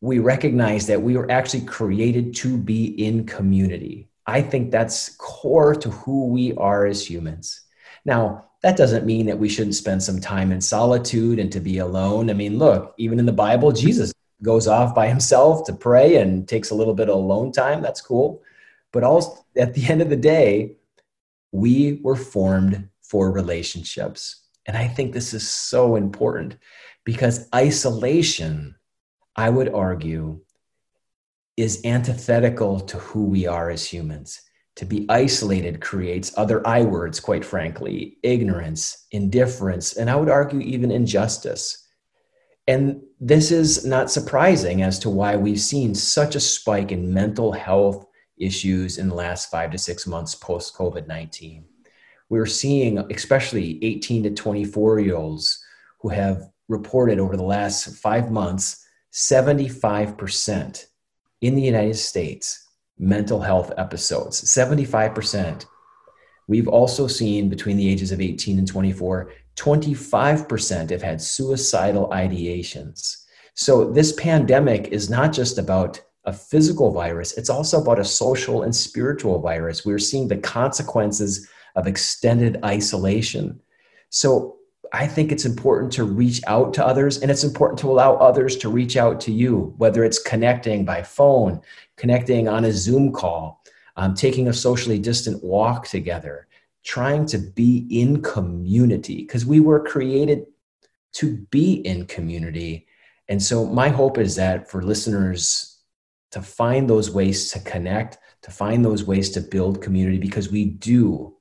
we 0.00 0.18
recognize 0.18 0.86
that 0.88 1.02
we 1.02 1.16
were 1.16 1.30
actually 1.30 1.64
created 1.64 2.34
to 2.34 2.58
be 2.58 2.86
in 3.02 3.24
community. 3.26 4.08
I 4.26 4.42
think 4.42 4.70
that's 4.70 5.16
core 5.16 5.74
to 5.76 5.90
who 5.90 6.26
we 6.26 6.52
are 6.54 6.86
as 6.86 7.08
humans. 7.08 7.60
Now, 8.04 8.50
that 8.62 8.76
doesn't 8.76 9.06
mean 9.06 9.26
that 9.26 9.38
we 9.38 9.48
shouldn't 9.48 9.74
spend 9.76 10.02
some 10.02 10.20
time 10.20 10.50
in 10.50 10.60
solitude 10.60 11.38
and 11.38 11.52
to 11.52 11.60
be 11.60 11.78
alone. 11.78 12.30
I 12.30 12.32
mean, 12.32 12.58
look, 12.58 12.94
even 12.98 13.18
in 13.18 13.26
the 13.26 13.32
Bible, 13.32 13.72
Jesus 13.72 14.12
goes 14.42 14.66
off 14.66 14.94
by 14.94 15.06
himself 15.06 15.64
to 15.66 15.72
pray 15.72 16.16
and 16.16 16.48
takes 16.48 16.70
a 16.70 16.74
little 16.74 16.94
bit 16.94 17.08
of 17.08 17.16
alone 17.16 17.52
time. 17.52 17.82
That's 17.82 18.00
cool. 18.00 18.42
But 18.92 19.04
also, 19.04 19.44
at 19.56 19.74
the 19.74 19.86
end 19.86 20.02
of 20.02 20.10
the 20.10 20.16
day, 20.16 20.76
we 21.52 22.00
were 22.02 22.16
formed 22.16 22.88
for 23.08 23.30
relationships. 23.30 24.42
And 24.66 24.76
I 24.76 24.88
think 24.88 25.12
this 25.12 25.34
is 25.34 25.48
so 25.48 25.96
important 25.96 26.56
because 27.04 27.48
isolation 27.54 28.74
I 29.36 29.50
would 29.50 29.72
argue, 29.72 30.40
is 31.56 31.80
antithetical 31.84 32.80
to 32.80 32.98
who 32.98 33.24
we 33.24 33.46
are 33.46 33.70
as 33.70 33.86
humans. 33.86 34.40
To 34.76 34.84
be 34.84 35.06
isolated 35.08 35.80
creates 35.80 36.36
other 36.36 36.66
I 36.66 36.82
words, 36.82 37.20
quite 37.20 37.44
frankly 37.44 38.18
ignorance, 38.22 39.06
indifference, 39.12 39.92
and 39.92 40.10
I 40.10 40.16
would 40.16 40.28
argue 40.28 40.60
even 40.60 40.90
injustice. 40.90 41.86
And 42.66 43.02
this 43.20 43.52
is 43.52 43.84
not 43.84 44.10
surprising 44.10 44.82
as 44.82 44.98
to 45.00 45.10
why 45.10 45.36
we've 45.36 45.60
seen 45.60 45.94
such 45.94 46.34
a 46.34 46.40
spike 46.40 46.90
in 46.90 47.12
mental 47.12 47.52
health 47.52 48.06
issues 48.36 48.98
in 48.98 49.08
the 49.08 49.14
last 49.14 49.50
five 49.50 49.70
to 49.72 49.78
six 49.78 50.06
months 50.08 50.34
post 50.34 50.74
COVID 50.74 51.06
19. 51.06 51.64
We're 52.34 52.46
seeing, 52.46 52.98
especially 53.12 53.78
18 53.84 54.24
to 54.24 54.30
24 54.30 54.98
year 54.98 55.14
olds 55.14 55.64
who 56.00 56.08
have 56.08 56.42
reported 56.66 57.20
over 57.20 57.36
the 57.36 57.44
last 57.44 57.96
five 58.02 58.32
months 58.32 58.84
75% 59.12 60.86
in 61.42 61.54
the 61.54 61.62
United 61.62 61.94
States 61.94 62.68
mental 62.98 63.40
health 63.40 63.70
episodes. 63.76 64.42
75%. 64.42 65.66
We've 66.48 66.66
also 66.66 67.06
seen 67.06 67.48
between 67.48 67.76
the 67.76 67.88
ages 67.88 68.10
of 68.10 68.20
18 68.20 68.58
and 68.58 68.66
24, 68.66 69.30
25% 69.54 70.90
have 70.90 71.02
had 71.02 71.22
suicidal 71.22 72.08
ideations. 72.08 73.26
So 73.54 73.92
this 73.92 74.10
pandemic 74.14 74.88
is 74.88 75.08
not 75.08 75.32
just 75.32 75.56
about 75.56 76.02
a 76.24 76.32
physical 76.32 76.90
virus, 76.90 77.38
it's 77.38 77.50
also 77.50 77.80
about 77.80 78.00
a 78.00 78.04
social 78.04 78.64
and 78.64 78.74
spiritual 78.74 79.40
virus. 79.40 79.86
We're 79.86 80.00
seeing 80.00 80.26
the 80.26 80.38
consequences 80.38 81.48
of 81.74 81.86
extended 81.86 82.58
isolation. 82.64 83.60
So 84.10 84.56
I 84.92 85.08
think 85.08 85.32
it's 85.32 85.44
important 85.44 85.92
to 85.94 86.04
reach 86.04 86.40
out 86.46 86.72
to 86.74 86.86
others 86.86 87.18
and 87.18 87.30
it's 87.30 87.42
important 87.42 87.80
to 87.80 87.90
allow 87.90 88.14
others 88.14 88.56
to 88.58 88.68
reach 88.68 88.96
out 88.96 89.20
to 89.22 89.32
you, 89.32 89.74
whether 89.76 90.04
it's 90.04 90.22
connecting 90.22 90.84
by 90.84 91.02
phone, 91.02 91.60
connecting 91.96 92.46
on 92.46 92.64
a 92.64 92.72
Zoom 92.72 93.12
call, 93.12 93.64
um, 93.96 94.14
taking 94.14 94.46
a 94.46 94.52
socially 94.52 94.98
distant 94.98 95.42
walk 95.42 95.88
together, 95.88 96.46
trying 96.84 97.26
to 97.26 97.38
be 97.38 97.86
in 97.90 98.22
community 98.22 99.16
because 99.16 99.44
we 99.44 99.58
were 99.58 99.80
created 99.80 100.46
to 101.14 101.38
be 101.50 101.74
in 101.74 102.06
community. 102.06 102.86
And 103.28 103.42
so, 103.42 103.64
my 103.64 103.88
hope 103.88 104.18
is 104.18 104.36
that 104.36 104.70
for 104.70 104.82
listeners 104.82 105.78
to 106.32 106.42
find 106.42 106.88
those 106.88 107.10
ways 107.10 107.50
to 107.52 107.60
connect, 107.60 108.18
to 108.42 108.50
find 108.50 108.84
those 108.84 109.04
ways 109.04 109.30
to 109.30 109.40
build 109.40 109.82
community, 109.82 110.18
because 110.18 110.50
we 110.50 110.66
do 110.66 111.34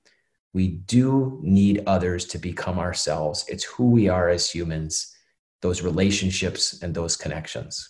we 0.53 0.67
do 0.67 1.39
need 1.41 1.83
others 1.87 2.25
to 2.25 2.37
become 2.37 2.77
ourselves. 2.79 3.43
It's 3.47 3.63
who 3.63 3.89
we 3.89 4.07
are 4.07 4.29
as 4.29 4.49
humans, 4.49 5.15
those 5.61 5.81
relationships 5.81 6.81
and 6.81 6.93
those 6.93 7.15
connections. 7.15 7.89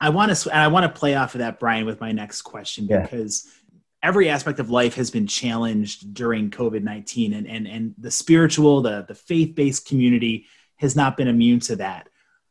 I 0.00 0.10
want 0.10 0.36
to 0.36 0.54
I 0.54 0.68
want 0.68 0.84
to 0.84 0.98
play 0.98 1.14
off 1.14 1.34
of 1.34 1.38
that, 1.38 1.58
Brian, 1.58 1.86
with 1.86 2.00
my 2.00 2.12
next 2.12 2.42
question 2.42 2.86
because 2.86 3.44
yeah. 3.46 3.78
every 4.02 4.28
aspect 4.28 4.58
of 4.58 4.68
life 4.68 4.94
has 4.96 5.10
been 5.10 5.26
challenged 5.26 6.12
during 6.12 6.50
COVID 6.50 6.82
nineteen, 6.82 7.32
and 7.32 7.46
and 7.46 7.66
and 7.66 7.94
the 7.96 8.10
spiritual, 8.10 8.82
the 8.82 9.04
the 9.08 9.14
faith 9.14 9.54
based 9.54 9.86
community 9.86 10.46
has 10.76 10.94
not 10.94 11.16
been 11.16 11.28
immune 11.28 11.60
to 11.60 11.76
that. 11.76 12.08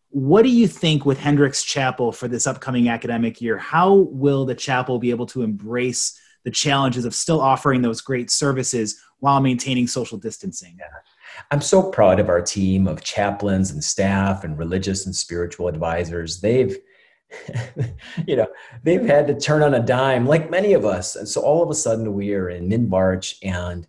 What 0.09 0.43
do 0.43 0.49
you 0.49 0.67
think 0.67 1.05
with 1.05 1.19
Hendricks 1.19 1.63
Chapel 1.63 2.11
for 2.11 2.27
this 2.27 2.47
upcoming 2.47 2.87
academic 2.87 3.41
year? 3.41 3.57
How 3.57 3.93
will 3.93 4.45
the 4.45 4.55
chapel 4.55 4.97
be 4.97 5.09
able 5.09 5.25
to 5.27 5.41
embrace 5.41 6.17
the 6.43 6.51
challenges 6.51 7.05
of 7.05 7.15
still 7.15 7.41
offering 7.41 7.81
those 7.81 8.01
great 8.01 8.29
services 8.29 9.01
while 9.23 9.39
maintaining 9.39 9.87
social 9.87 10.17
distancing. 10.17 10.75
Yeah. 10.77 10.87
I'm 11.49 11.61
so 11.61 11.89
proud 11.89 12.19
of 12.19 12.27
our 12.27 12.41
team 12.41 12.89
of 12.89 13.05
chaplains 13.05 13.71
and 13.71 13.81
staff 13.81 14.43
and 14.43 14.57
religious 14.57 15.05
and 15.05 15.15
spiritual 15.15 15.69
advisors. 15.69 16.41
They've 16.41 16.77
you 18.27 18.35
know, 18.35 18.47
they've 18.83 19.05
had 19.05 19.25
to 19.27 19.39
turn 19.39 19.63
on 19.63 19.75
a 19.75 19.79
dime 19.79 20.27
like 20.27 20.51
many 20.51 20.73
of 20.73 20.85
us. 20.85 21.15
And 21.15 21.27
so 21.27 21.39
all 21.39 21.63
of 21.63 21.69
a 21.69 21.73
sudden 21.73 22.13
we 22.13 22.33
are 22.33 22.49
in 22.49 22.67
mid-March 22.67 23.37
and 23.41 23.87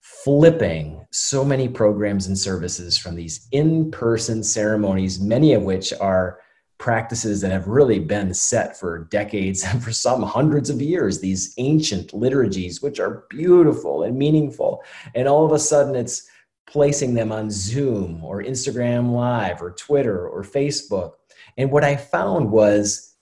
flipping 0.00 1.04
so 1.10 1.44
many 1.44 1.68
programs 1.68 2.28
and 2.28 2.38
services 2.38 2.96
from 2.96 3.16
these 3.16 3.48
in-person 3.50 4.44
ceremonies, 4.44 5.18
many 5.18 5.54
of 5.54 5.64
which 5.64 5.92
are 5.94 6.38
practices 6.78 7.40
that 7.40 7.50
have 7.50 7.66
really 7.66 7.98
been 7.98 8.32
set 8.32 8.78
for 8.78 9.04
decades 9.10 9.64
and 9.64 9.82
for 9.82 9.92
some 9.92 10.22
hundreds 10.22 10.70
of 10.70 10.80
years 10.80 11.20
these 11.20 11.54
ancient 11.58 12.14
liturgies 12.14 12.80
which 12.80 13.00
are 13.00 13.24
beautiful 13.28 14.04
and 14.04 14.16
meaningful 14.16 14.82
and 15.14 15.26
all 15.26 15.44
of 15.44 15.52
a 15.52 15.58
sudden 15.58 15.94
it's 15.96 16.28
placing 16.68 17.14
them 17.14 17.32
on 17.32 17.50
Zoom 17.50 18.22
or 18.22 18.42
Instagram 18.42 19.12
Live 19.12 19.62
or 19.62 19.72
Twitter 19.72 20.28
or 20.28 20.42
Facebook. 20.42 21.12
And 21.56 21.70
what 21.70 21.84
I 21.84 21.96
found 21.96 22.50
was 22.50 23.16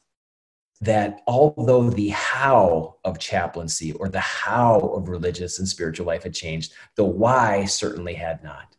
that 0.80 1.20
although 1.26 1.88
the 1.88 2.08
how 2.08 2.96
of 3.04 3.18
chaplaincy 3.18 3.92
or 3.92 4.08
the 4.08 4.20
how 4.20 4.80
of 4.80 5.08
religious 5.08 5.58
and 5.58 5.66
spiritual 5.66 6.06
life 6.06 6.24
had 6.24 6.34
changed, 6.34 6.74
the 6.96 7.04
why 7.04 7.64
certainly 7.64 8.14
had 8.14 8.42
not. 8.42 8.76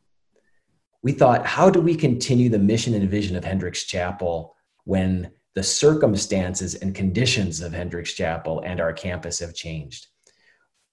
We 1.02 1.14
thought, 1.14 1.46
how 1.46 1.70
do 1.70 1.80
we 1.80 1.96
continue 1.96 2.50
the 2.50 2.60
mission 2.60 2.94
and 2.94 3.10
vision 3.10 3.36
of 3.36 3.46
Hendricks 3.46 3.84
Chapel 3.84 4.56
when 4.88 5.32
the 5.54 5.64
circumstances 5.64 6.76
and 6.76 6.96
conditions 6.96 7.62
of 7.62 7.74
Hendricks 7.74 8.14
Chapel 8.14 8.62
and 8.66 8.80
our 8.80 8.94
campus 8.94 9.40
have 9.40 9.54
changed? 9.54 10.08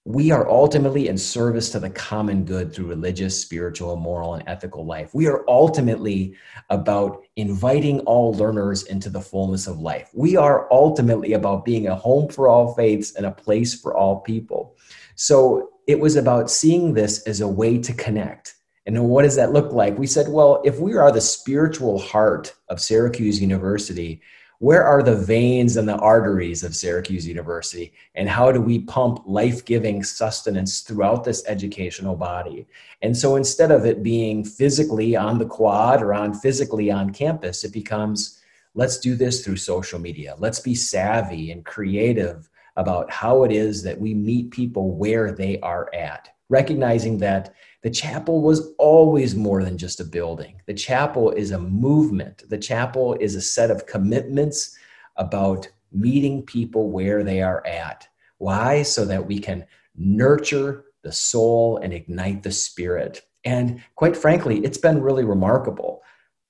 we 0.07 0.29
are 0.29 0.47
ultimately 0.47 1.07
in 1.07 1.17
service 1.17 1.71
to 1.71 1.79
the 1.79 1.89
common 1.89 2.45
good 2.45 2.71
through 2.71 2.85
religious, 2.85 3.41
spiritual, 3.41 3.95
moral, 3.95 4.35
and 4.35 4.43
ethical 4.45 4.85
life. 4.85 5.09
We 5.15 5.25
are 5.25 5.43
ultimately 5.47 6.35
about 6.69 7.23
inviting 7.37 8.01
all 8.01 8.31
learners 8.35 8.83
into 8.83 9.09
the 9.09 9.19
fullness 9.19 9.65
of 9.65 9.79
life. 9.79 10.11
We 10.13 10.37
are 10.37 10.71
ultimately 10.71 11.33
about 11.33 11.65
being 11.65 11.87
a 11.87 11.95
home 11.95 12.29
for 12.29 12.47
all 12.47 12.75
faiths 12.75 13.15
and 13.15 13.25
a 13.25 13.31
place 13.31 13.73
for 13.73 13.97
all 13.97 14.19
people. 14.19 14.75
So 15.15 15.69
it 15.87 15.99
was 15.99 16.15
about 16.15 16.51
seeing 16.51 16.93
this 16.93 17.23
as 17.23 17.41
a 17.41 17.47
way 17.47 17.79
to 17.79 17.91
connect. 17.91 18.53
And 18.85 19.09
what 19.09 19.23
does 19.23 19.35
that 19.35 19.51
look 19.51 19.71
like? 19.71 19.97
We 19.97 20.07
said, 20.07 20.27
well, 20.29 20.61
if 20.63 20.79
we 20.79 20.95
are 20.95 21.11
the 21.11 21.21
spiritual 21.21 21.97
heart 21.97 22.53
of 22.69 22.79
Syracuse 22.79 23.41
University, 23.41 24.21
where 24.59 24.83
are 24.83 25.03
the 25.03 25.15
veins 25.15 25.75
and 25.75 25.87
the 25.87 25.97
arteries 25.97 26.63
of 26.63 26.75
Syracuse 26.75 27.27
University? 27.27 27.93
And 28.15 28.29
how 28.29 28.51
do 28.51 28.61
we 28.61 28.79
pump 28.79 29.23
life 29.25 29.65
giving 29.65 30.03
sustenance 30.03 30.81
throughout 30.81 31.23
this 31.23 31.43
educational 31.47 32.15
body? 32.15 32.65
And 33.01 33.17
so 33.17 33.35
instead 33.35 33.71
of 33.71 33.85
it 33.85 34.01
being 34.01 34.45
physically 34.45 35.15
on 35.15 35.39
the 35.39 35.45
quad 35.45 36.01
or 36.01 36.13
on 36.13 36.33
physically 36.33 36.89
on 36.89 37.11
campus, 37.11 37.63
it 37.63 37.73
becomes 37.73 38.41
let's 38.75 38.97
do 38.97 39.15
this 39.15 39.43
through 39.43 39.57
social 39.57 39.99
media. 39.99 40.35
Let's 40.37 40.59
be 40.59 40.75
savvy 40.75 41.51
and 41.51 41.65
creative 41.65 42.49
about 42.77 43.09
how 43.11 43.43
it 43.43 43.51
is 43.51 43.83
that 43.83 43.99
we 43.99 44.13
meet 44.13 44.51
people 44.51 44.95
where 44.95 45.31
they 45.31 45.59
are 45.61 45.93
at, 45.93 46.34
recognizing 46.49 47.17
that 47.19 47.53
the 47.83 47.89
chapel 47.89 48.41
was 48.41 48.73
always 48.77 49.35
more 49.35 49.63
than 49.63 49.77
just 49.77 49.99
a 49.99 50.05
building. 50.05 50.61
The 50.65 50.73
chapel 50.73 51.31
is 51.31 51.51
a 51.51 51.59
movement. 51.59 52.43
The 52.49 52.57
chapel 52.57 53.15
is 53.19 53.35
a 53.35 53.41
set 53.41 53.71
of 53.71 53.85
commitments 53.85 54.75
about 55.17 55.67
meeting 55.91 56.43
people 56.43 56.89
where 56.89 57.23
they 57.23 57.41
are 57.41 57.65
at. 57.65 58.07
Why? 58.37 58.81
So 58.83 59.05
that 59.05 59.25
we 59.25 59.39
can 59.39 59.65
nurture 59.95 60.85
the 61.03 61.11
soul 61.11 61.77
and 61.77 61.93
ignite 61.93 62.43
the 62.43 62.51
spirit. 62.51 63.21
And 63.43 63.81
quite 63.95 64.17
frankly, 64.17 64.59
it's 64.65 64.77
been 64.77 65.01
really 65.01 65.23
remarkable. 65.23 66.01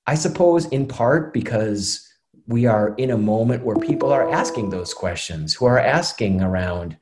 I 0.07 0.15
suppose 0.15 0.65
in 0.67 0.87
part 0.87 1.33
because 1.33 2.09
we 2.47 2.65
are 2.65 2.95
in 2.95 3.11
a 3.11 3.17
moment 3.17 3.65
where 3.65 3.75
people 3.75 4.13
are 4.13 4.31
asking 4.31 4.69
those 4.69 4.93
questions, 4.93 5.53
who 5.53 5.65
are 5.65 5.79
asking 5.79 6.41
around 6.41 6.97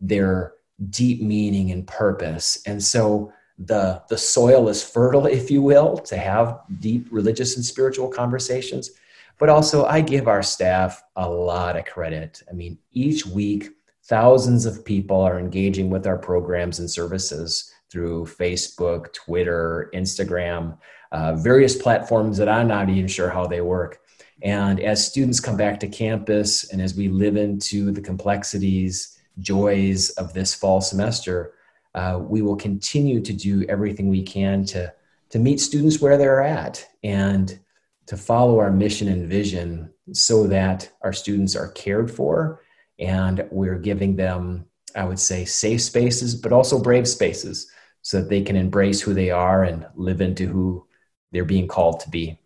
their 0.00 0.54
deep 0.90 1.22
meaning 1.22 1.70
and 1.70 1.86
purpose. 1.86 2.62
And 2.66 2.82
so 2.82 3.32
the 3.58 4.02
the 4.08 4.18
soil 4.18 4.68
is 4.68 4.82
fertile 4.82 5.26
if 5.26 5.50
you 5.50 5.62
will 5.62 5.96
to 5.96 6.16
have 6.16 6.60
deep 6.80 7.06
religious 7.10 7.56
and 7.56 7.64
spiritual 7.64 8.08
conversations. 8.08 8.90
But 9.38 9.48
also 9.48 9.84
i 9.84 10.00
give 10.00 10.26
our 10.26 10.42
staff 10.42 11.02
a 11.16 11.28
lot 11.28 11.76
of 11.76 11.84
credit. 11.84 12.42
I 12.50 12.52
mean 12.52 12.78
each 12.92 13.26
week 13.26 13.70
thousands 14.04 14.66
of 14.66 14.84
people 14.84 15.20
are 15.20 15.38
engaging 15.38 15.88
with 15.88 16.06
our 16.06 16.18
programs 16.18 16.78
and 16.78 16.90
services 16.90 17.72
through 17.90 18.26
facebook 18.26 19.12
twitter 19.12 19.90
instagram 19.94 20.76
uh, 21.12 21.34
various 21.36 21.76
platforms 21.76 22.36
that 22.36 22.48
i'm 22.48 22.68
not 22.68 22.90
even 22.90 23.06
sure 23.06 23.30
how 23.30 23.46
they 23.46 23.60
work. 23.60 24.00
And 24.42 24.80
as 24.80 25.06
students 25.06 25.38
come 25.38 25.56
back 25.56 25.78
to 25.80 25.88
campus 25.88 26.72
and 26.72 26.82
as 26.82 26.96
we 26.96 27.08
live 27.08 27.36
into 27.36 27.92
the 27.92 28.00
complexities 28.00 29.13
joys 29.38 30.10
of 30.10 30.32
this 30.32 30.54
fall 30.54 30.80
semester 30.80 31.54
uh, 31.94 32.18
we 32.20 32.42
will 32.42 32.56
continue 32.56 33.20
to 33.20 33.32
do 33.32 33.64
everything 33.68 34.08
we 34.08 34.22
can 34.22 34.64
to, 34.64 34.92
to 35.30 35.38
meet 35.38 35.60
students 35.60 36.00
where 36.00 36.16
they're 36.16 36.42
at 36.42 36.86
and 37.04 37.58
to 38.06 38.16
follow 38.16 38.58
our 38.58 38.70
mission 38.70 39.08
and 39.08 39.28
vision 39.28 39.92
so 40.12 40.46
that 40.46 40.90
our 41.02 41.12
students 41.12 41.56
are 41.56 41.70
cared 41.70 42.10
for 42.10 42.62
and 42.98 43.46
we're 43.50 43.78
giving 43.78 44.16
them, 44.16 44.66
I 44.94 45.04
would 45.04 45.18
say, 45.18 45.44
safe 45.44 45.80
spaces, 45.80 46.34
but 46.34 46.52
also 46.52 46.82
brave 46.82 47.08
spaces 47.08 47.70
so 48.02 48.20
that 48.20 48.28
they 48.28 48.42
can 48.42 48.56
embrace 48.56 49.00
who 49.00 49.14
they 49.14 49.30
are 49.30 49.64
and 49.64 49.86
live 49.94 50.20
into 50.20 50.46
who 50.46 50.86
they're 51.32 51.44
being 51.44 51.68
called 51.68 52.00
to 52.00 52.10
be. 52.10 52.38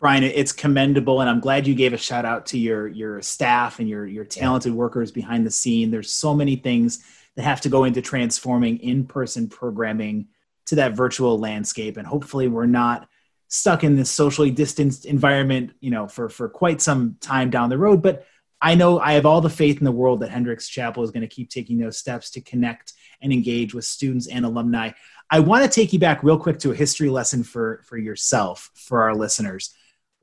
Brian, 0.00 0.22
it's 0.22 0.52
commendable, 0.52 1.20
and 1.20 1.30
I'm 1.30 1.40
glad 1.40 1.66
you 1.66 1.74
gave 1.74 1.92
a 1.92 1.98
shout 1.98 2.24
out 2.24 2.46
to 2.46 2.58
your 2.58 2.88
your 2.88 3.22
staff 3.22 3.78
and 3.78 3.88
your 3.88 4.06
your 4.06 4.24
talented 4.24 4.74
workers 4.74 5.10
behind 5.10 5.46
the 5.46 5.50
scene. 5.50 5.90
There's 5.90 6.10
so 6.10 6.34
many 6.34 6.56
things 6.56 7.04
that 7.36 7.42
have 7.42 7.60
to 7.62 7.68
go 7.68 7.84
into 7.84 8.02
transforming 8.02 8.78
in-person 8.78 9.48
programming 9.48 10.28
to 10.66 10.76
that 10.76 10.94
virtual 10.94 11.38
landscape 11.38 11.96
and 11.96 12.06
hopefully 12.06 12.48
we're 12.48 12.66
not 12.66 13.08
stuck 13.48 13.84
in 13.84 13.96
this 13.96 14.10
socially 14.10 14.50
distanced 14.50 15.04
environment 15.04 15.72
you 15.80 15.90
know 15.90 16.08
for 16.08 16.28
for 16.28 16.48
quite 16.48 16.80
some 16.80 17.16
time 17.20 17.50
down 17.50 17.68
the 17.68 17.78
road. 17.78 18.02
But 18.02 18.26
i 18.62 18.74
know 18.74 19.00
i 19.00 19.12
have 19.12 19.26
all 19.26 19.40
the 19.40 19.50
faith 19.50 19.78
in 19.78 19.84
the 19.84 19.92
world 19.92 20.20
that 20.20 20.30
hendricks 20.30 20.68
chapel 20.68 21.02
is 21.02 21.10
going 21.10 21.22
to 21.22 21.34
keep 21.34 21.50
taking 21.50 21.78
those 21.78 21.98
steps 21.98 22.30
to 22.30 22.40
connect 22.40 22.92
and 23.20 23.32
engage 23.32 23.74
with 23.74 23.84
students 23.84 24.26
and 24.26 24.44
alumni. 24.44 24.90
I 25.30 25.40
want 25.40 25.64
to 25.64 25.70
take 25.70 25.92
you 25.92 25.98
back 25.98 26.22
real 26.22 26.38
quick 26.38 26.58
to 26.60 26.70
a 26.70 26.74
history 26.74 27.08
lesson 27.08 27.42
for 27.42 27.82
for 27.84 27.98
yourself 27.98 28.70
for 28.74 29.02
our 29.02 29.14
listeners 29.14 29.74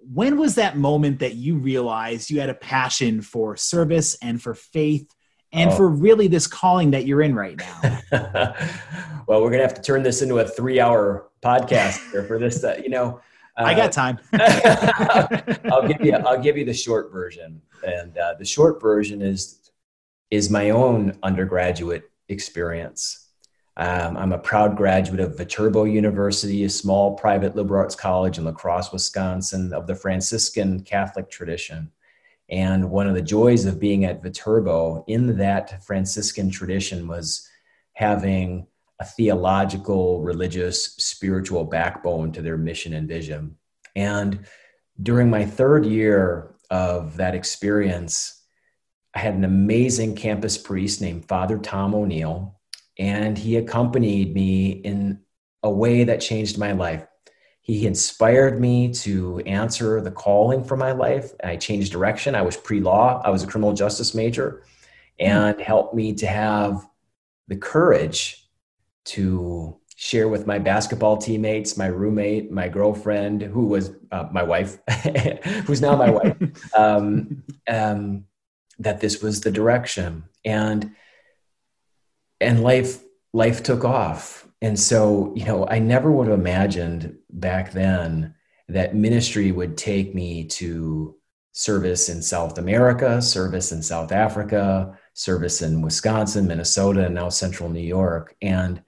when 0.02 0.38
was 0.38 0.56
that 0.56 0.78
moment 0.78 1.20
that 1.20 1.36
you 1.36 1.58
realized 1.58 2.30
you 2.30 2.40
had 2.40 2.50
a 2.50 2.56
passion 2.56 3.22
for 3.22 3.56
service 3.56 4.18
and 4.22 4.42
for 4.42 4.54
faith 4.54 5.14
and 5.52 5.70
oh. 5.70 5.76
for 5.76 5.88
really 5.88 6.28
this 6.28 6.48
calling 6.48 6.92
that 6.92 7.06
you're 7.06 7.22
in 7.22 7.36
right 7.36 7.58
now? 7.58 8.04
well, 9.28 9.42
we're 9.42 9.52
gonna 9.52 9.64
have 9.64 9.74
to 9.76 9.82
turn 9.82 10.04
this 10.04 10.22
into 10.22 10.40
a 10.40 10.48
three-hour 10.48 11.30
podcast 11.44 12.28
for 12.28 12.40
this. 12.40 12.64
Uh, 12.64 12.80
you 12.82 12.90
know, 12.90 13.22
uh, 13.58 13.64
I 13.66 13.74
got 13.74 13.90
uh, 13.98 14.12
time. 14.12 14.20
I'll 15.72 15.88
give 15.88 16.02
you. 16.02 16.14
I'll 16.14 16.42
give 16.42 16.58
you 16.58 16.66
the 16.66 16.74
short 16.74 17.12
version, 17.12 17.62
and 17.86 18.18
uh, 18.18 18.36
the 18.40 18.46
short 18.46 18.82
version 18.82 19.22
is 19.22 19.72
is 20.30 20.50
my 20.50 20.70
own 20.70 21.18
undergraduate 21.24 22.10
experience. 22.30 23.21
Um, 23.78 24.18
I'm 24.18 24.34
a 24.34 24.38
proud 24.38 24.76
graduate 24.76 25.22
of 25.22 25.38
Viterbo 25.38 25.86
University, 25.86 26.64
a 26.66 26.70
small 26.70 27.16
private 27.16 27.56
liberal 27.56 27.82
arts 27.82 27.96
college 27.96 28.38
in 28.38 28.44
La 28.44 28.52
Crosse, 28.52 28.92
Wisconsin, 28.92 29.74
of 29.74 29.88
the 29.88 29.96
Franciscan 29.96 30.82
Catholic 30.82 31.30
tradition. 31.30 31.92
And 32.50 32.92
one 32.92 33.08
of 33.08 33.16
the 33.16 33.22
joys 33.22 33.66
of 33.66 33.80
being 33.80 34.04
at 34.04 34.22
Viterbo 34.22 35.06
in 35.08 35.38
that 35.38 35.84
Franciscan 35.86 36.52
tradition 36.52 37.08
was 37.08 37.48
having 37.94 38.68
a 39.00 39.06
theological, 39.06 40.22
religious, 40.22 40.94
spiritual 40.96 41.64
backbone 41.64 42.32
to 42.34 42.42
their 42.42 42.58
mission 42.58 42.94
and 42.94 43.08
vision. 43.08 43.56
And 43.96 44.46
during 45.02 45.30
my 45.30 45.46
third 45.46 45.86
year 45.86 46.56
of 46.70 47.18
that 47.18 47.36
experience, 47.36 48.44
I 49.16 49.20
had 49.20 49.34
an 49.34 49.44
amazing 49.44 50.16
campus 50.16 50.58
priest 50.58 51.02
named 51.02 51.26
Father 51.26 51.58
Tom 51.58 51.96
O'Neill, 51.96 52.60
and 52.98 53.38
he 53.38 53.58
accompanied 53.58 54.34
me 54.34 54.72
in 54.72 55.20
a 55.64 55.70
way 55.70 56.04
that 56.04 56.22
changed 56.22 56.58
my 56.58 56.72
life. 56.72 57.06
He 57.62 57.86
inspired 57.86 58.60
me 58.60 58.92
to 58.96 59.40
answer 59.42 60.02
the 60.02 60.12
calling 60.12 60.64
for 60.64 60.76
my 60.76 60.92
life. 60.92 61.32
I 61.44 61.58
changed 61.58 61.92
direction. 61.92 62.36
I 62.36 62.42
was 62.42 62.58
pre 62.58 62.80
law, 62.80 63.22
I 63.24 63.30
was 63.30 63.44
a 63.44 63.48
criminal 63.48 63.74
justice 63.74 64.16
major, 64.16 64.64
and 65.20 65.60
helped 65.62 65.94
me 65.94 66.14
to 66.16 66.28
have 66.28 66.88
the 67.48 67.56
courage 67.56 68.50
to 69.04 69.78
share 69.96 70.28
with 70.28 70.48
my 70.48 70.58
basketball 70.58 71.18
teammates, 71.18 71.78
my 71.78 71.86
roommate, 71.86 72.52
my 72.52 72.68
girlfriend, 72.68 73.44
who 73.44 73.68
was 73.68 73.92
uh, 74.12 74.28
my 74.32 74.42
wife, 74.42 74.80
who's 75.66 75.80
now 75.80 75.96
my 75.96 76.10
wife, 76.10 76.36
um, 76.76 77.44
um, 77.68 78.26
that 78.80 79.00
this 79.00 79.22
was 79.22 79.42
the 79.42 79.52
direction. 79.52 80.24
And 80.44 80.96
and 82.42 82.64
life 82.64 83.04
life 83.34 83.64
took 83.64 83.86
off 83.86 84.42
and 84.62 84.80
so, 84.80 85.34
you 85.36 85.46
know, 85.46 85.68
I 85.68 85.80
never 85.80 86.12
would 86.12 86.28
have 86.28 86.40
imagined 86.40 87.18
back 87.32 87.72
then 87.72 88.36
that 88.68 88.96
ministry 88.96 89.52
would 89.52 89.76
take 89.76 90.14
me 90.14 90.46
to 90.46 91.16
service 91.52 92.10
in 92.10 92.22
South 92.22 92.58
America, 92.58 93.22
service 93.22 93.72
in 93.72 93.82
South 93.82 94.12
Africa, 94.12 94.98
service 95.14 95.62
in 95.62 95.82
Wisconsin, 95.82 96.48
Minnesota, 96.48 97.06
and 97.06 97.16
now 97.16 97.30
central 97.30 97.70
New 97.70 97.82
York. 97.82 98.36
And, 98.42 98.84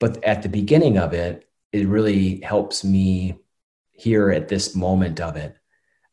but 0.00 0.22
at 0.24 0.42
the 0.42 0.48
beginning 0.48 0.98
of 0.98 1.14
it, 1.14 1.48
it 1.72 1.86
really 1.86 2.40
helps 2.40 2.82
me 2.82 3.38
here 3.92 4.30
at 4.30 4.48
this 4.48 4.74
moment 4.74 5.20
of 5.20 5.36
it. 5.36 5.56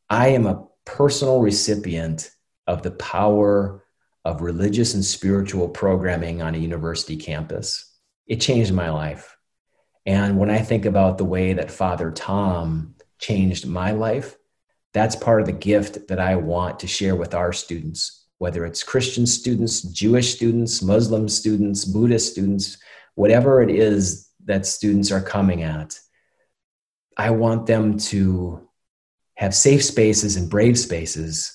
I 0.09 0.29
am 0.29 0.45
a 0.45 0.65
personal 0.85 1.41
recipient 1.41 2.29
of 2.67 2.83
the 2.83 2.91
power 2.91 3.83
of 4.25 4.41
religious 4.41 4.95
and 4.95 5.05
spiritual 5.05 5.69
programming 5.69 6.41
on 6.41 6.55
a 6.55 6.57
university 6.59 7.15
campus 7.15 7.95
it 8.27 8.41
changed 8.41 8.73
my 8.73 8.89
life. 8.89 9.37
And 10.05 10.37
when 10.37 10.49
I 10.49 10.59
think 10.59 10.85
about 10.85 11.17
the 11.17 11.25
way 11.25 11.53
that 11.53 11.71
Father 11.71 12.11
Tom 12.11 12.95
changed 13.19 13.67
my 13.67 13.91
life, 13.91 14.35
that's 14.93 15.15
part 15.15 15.41
of 15.41 15.47
the 15.47 15.53
gift 15.53 16.07
that 16.07 16.19
I 16.19 16.35
want 16.35 16.79
to 16.79 16.87
share 16.87 17.15
with 17.15 17.33
our 17.33 17.51
students, 17.51 18.25
whether 18.37 18.65
it's 18.65 18.83
Christian 18.83 19.25
students, 19.25 19.81
Jewish 19.81 20.35
students, 20.35 20.81
Muslim 20.81 21.27
students, 21.27 21.85
Buddhist 21.85 22.31
students, 22.31 22.77
whatever 23.15 23.61
it 23.61 23.69
is 23.69 24.29
that 24.45 24.65
students 24.65 25.11
are 25.11 25.21
coming 25.21 25.63
at. 25.63 25.99
I 27.17 27.31
want 27.31 27.65
them 27.65 27.97
to 27.97 28.67
have 29.35 29.55
safe 29.55 29.83
spaces 29.83 30.35
and 30.35 30.49
brave 30.49 30.77
spaces 30.77 31.51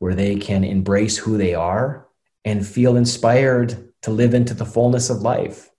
where 0.00 0.14
they 0.14 0.36
can 0.36 0.64
embrace 0.64 1.16
who 1.16 1.38
they 1.38 1.54
are 1.54 2.08
and 2.44 2.66
feel 2.66 2.96
inspired 2.96 3.92
to 4.02 4.10
live 4.10 4.34
into 4.34 4.54
the 4.54 4.66
fullness 4.66 5.10
of 5.10 5.22
life 5.22 5.72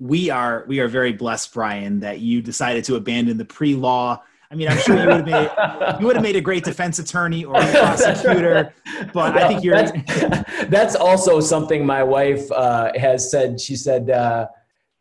we 0.00 0.30
are 0.30 0.64
we 0.66 0.80
are 0.80 0.88
very 0.88 1.12
blessed, 1.12 1.52
Brian, 1.52 2.00
that 2.00 2.20
you 2.20 2.40
decided 2.42 2.84
to 2.84 2.96
abandon 2.96 3.36
the 3.36 3.44
pre-law. 3.44 4.20
I 4.50 4.54
mean, 4.56 4.66
I'm 4.66 4.78
sure 4.78 4.98
you 4.98 5.06
would 5.06 5.16
have 5.16 5.26
made 5.26 6.00
you 6.00 6.06
would 6.06 6.16
have 6.16 6.22
made 6.22 6.36
a 6.36 6.40
great 6.40 6.64
defense 6.64 6.98
attorney 6.98 7.44
or 7.44 7.54
a 7.54 7.70
prosecutor, 7.70 8.74
but 9.12 9.14
well, 9.14 9.38
I 9.38 9.46
think 9.46 9.62
you're. 9.62 9.74
That's, 9.74 10.68
that's, 10.68 10.96
also 10.96 11.38
something 11.38 11.86
my 11.86 12.02
wife 12.02 12.50
uh, 12.50 12.90
has 12.96 13.30
said. 13.30 13.60
She 13.60 13.76
said, 13.76 14.10
uh, 14.10 14.48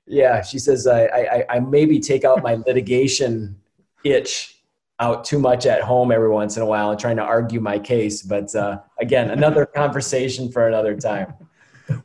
"Yeah," 0.06 0.42
she 0.42 0.60
says, 0.60 0.86
I, 0.86 1.06
I, 1.06 1.46
I 1.50 1.60
maybe 1.62 2.00
take 2.00 2.26
out 2.26 2.44
my 2.44 2.56
litigation 2.56 3.56
itch 4.04 4.59
out 5.00 5.24
too 5.24 5.40
much 5.40 5.66
at 5.66 5.82
home 5.82 6.12
every 6.12 6.30
once 6.30 6.58
in 6.58 6.64
a 6.64 6.66
while 6.66 6.92
and 6.92 7.00
trying 7.00 7.16
to 7.18 7.24
argue 7.24 7.60
my 7.60 7.80
case. 7.80 8.22
But 8.22 8.54
uh, 8.56 8.80
again, 9.00 9.32
another 9.32 9.66
conversation 9.76 10.52
for 10.52 10.68
another 10.68 10.96
time 10.96 11.34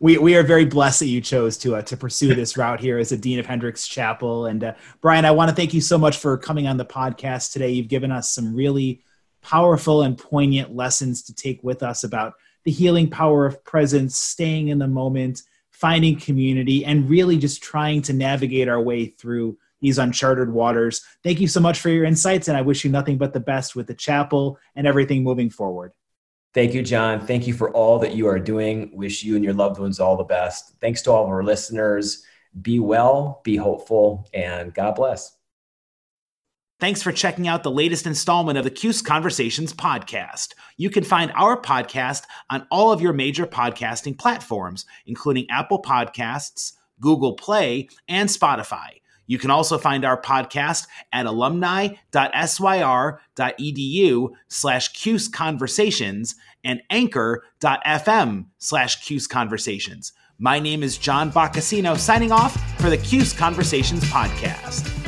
we 0.00 0.18
we 0.18 0.36
are 0.36 0.42
very 0.42 0.64
blessed 0.64 1.00
that 1.00 1.06
you 1.06 1.20
chose 1.20 1.56
to 1.58 1.76
uh, 1.76 1.82
to 1.82 1.96
pursue 1.96 2.34
this 2.34 2.56
route 2.56 2.80
here 2.80 2.98
as 2.98 3.12
a 3.12 3.16
dean 3.16 3.38
of 3.38 3.46
Hendricks 3.46 3.86
Chapel. 3.86 4.46
And 4.46 4.64
uh, 4.64 4.74
Brian, 5.00 5.24
I 5.24 5.30
want 5.30 5.50
to 5.50 5.54
thank 5.54 5.74
you 5.74 5.80
so 5.80 5.98
much 5.98 6.18
for 6.18 6.36
coming 6.38 6.66
on 6.66 6.76
the 6.76 6.84
podcast 6.84 7.52
today. 7.52 7.70
You've 7.70 7.88
given 7.88 8.10
us 8.10 8.34
some 8.34 8.54
really 8.54 9.02
powerful 9.42 10.02
and 10.02 10.16
poignant 10.16 10.74
lessons 10.74 11.22
to 11.24 11.34
take 11.34 11.62
with 11.62 11.82
us 11.82 12.04
about 12.04 12.34
the 12.64 12.70
healing 12.70 13.10
power 13.10 13.44
of 13.44 13.62
presence, 13.64 14.16
staying 14.16 14.68
in 14.68 14.78
the 14.78 14.88
moment, 14.88 15.42
finding 15.70 16.18
community, 16.18 16.84
and 16.84 17.08
really 17.10 17.36
just 17.36 17.62
trying 17.62 18.00
to 18.02 18.12
navigate 18.12 18.68
our 18.68 18.80
way 18.80 19.06
through 19.06 19.58
these 19.84 19.98
uncharted 19.98 20.48
waters. 20.48 21.04
Thank 21.22 21.40
you 21.40 21.46
so 21.46 21.60
much 21.60 21.78
for 21.78 21.90
your 21.90 22.06
insights, 22.06 22.48
and 22.48 22.56
I 22.56 22.62
wish 22.62 22.84
you 22.84 22.90
nothing 22.90 23.18
but 23.18 23.34
the 23.34 23.40
best 23.40 23.76
with 23.76 23.86
the 23.86 23.94
chapel 23.94 24.58
and 24.74 24.86
everything 24.86 25.22
moving 25.22 25.50
forward. 25.50 25.92
Thank 26.54 26.72
you, 26.72 26.82
John. 26.82 27.26
Thank 27.26 27.46
you 27.46 27.52
for 27.52 27.70
all 27.70 27.98
that 27.98 28.14
you 28.14 28.26
are 28.26 28.38
doing. 28.38 28.90
Wish 28.94 29.22
you 29.22 29.36
and 29.36 29.44
your 29.44 29.52
loved 29.52 29.78
ones 29.78 30.00
all 30.00 30.16
the 30.16 30.24
best. 30.24 30.72
Thanks 30.80 31.02
to 31.02 31.12
all 31.12 31.24
of 31.24 31.28
our 31.28 31.42
listeners. 31.44 32.24
Be 32.62 32.78
well, 32.78 33.42
be 33.44 33.56
hopeful, 33.56 34.26
and 34.32 34.72
God 34.72 34.94
bless. 34.94 35.36
Thanks 36.80 37.02
for 37.02 37.12
checking 37.12 37.46
out 37.46 37.62
the 37.62 37.70
latest 37.70 38.06
installment 38.06 38.56
of 38.56 38.64
the 38.64 38.70
CUSE 38.70 39.02
Conversations 39.02 39.74
podcast. 39.74 40.54
You 40.78 40.88
can 40.88 41.04
find 41.04 41.30
our 41.34 41.60
podcast 41.60 42.22
on 42.48 42.66
all 42.70 42.90
of 42.90 43.02
your 43.02 43.12
major 43.12 43.46
podcasting 43.46 44.18
platforms, 44.18 44.86
including 45.04 45.46
Apple 45.50 45.82
Podcasts, 45.82 46.72
Google 47.00 47.34
Play, 47.34 47.88
and 48.08 48.30
Spotify. 48.30 49.00
You 49.26 49.38
can 49.38 49.50
also 49.50 49.78
find 49.78 50.04
our 50.04 50.20
podcast 50.20 50.86
at 51.12 51.26
alumni.syr.edu 51.26 51.98
slash 54.48 54.88
CUSE 54.88 55.28
Conversations 55.28 56.34
and 56.62 56.82
anchor.fm 56.90 58.46
slash 58.58 59.06
CUSE 59.06 59.26
Conversations. 59.26 60.12
My 60.38 60.58
name 60.58 60.82
is 60.82 60.98
John 60.98 61.30
Boccacino 61.30 61.96
signing 61.96 62.32
off 62.32 62.56
for 62.80 62.90
the 62.90 62.98
CUSE 62.98 63.32
Conversations 63.32 64.02
podcast. 64.04 65.03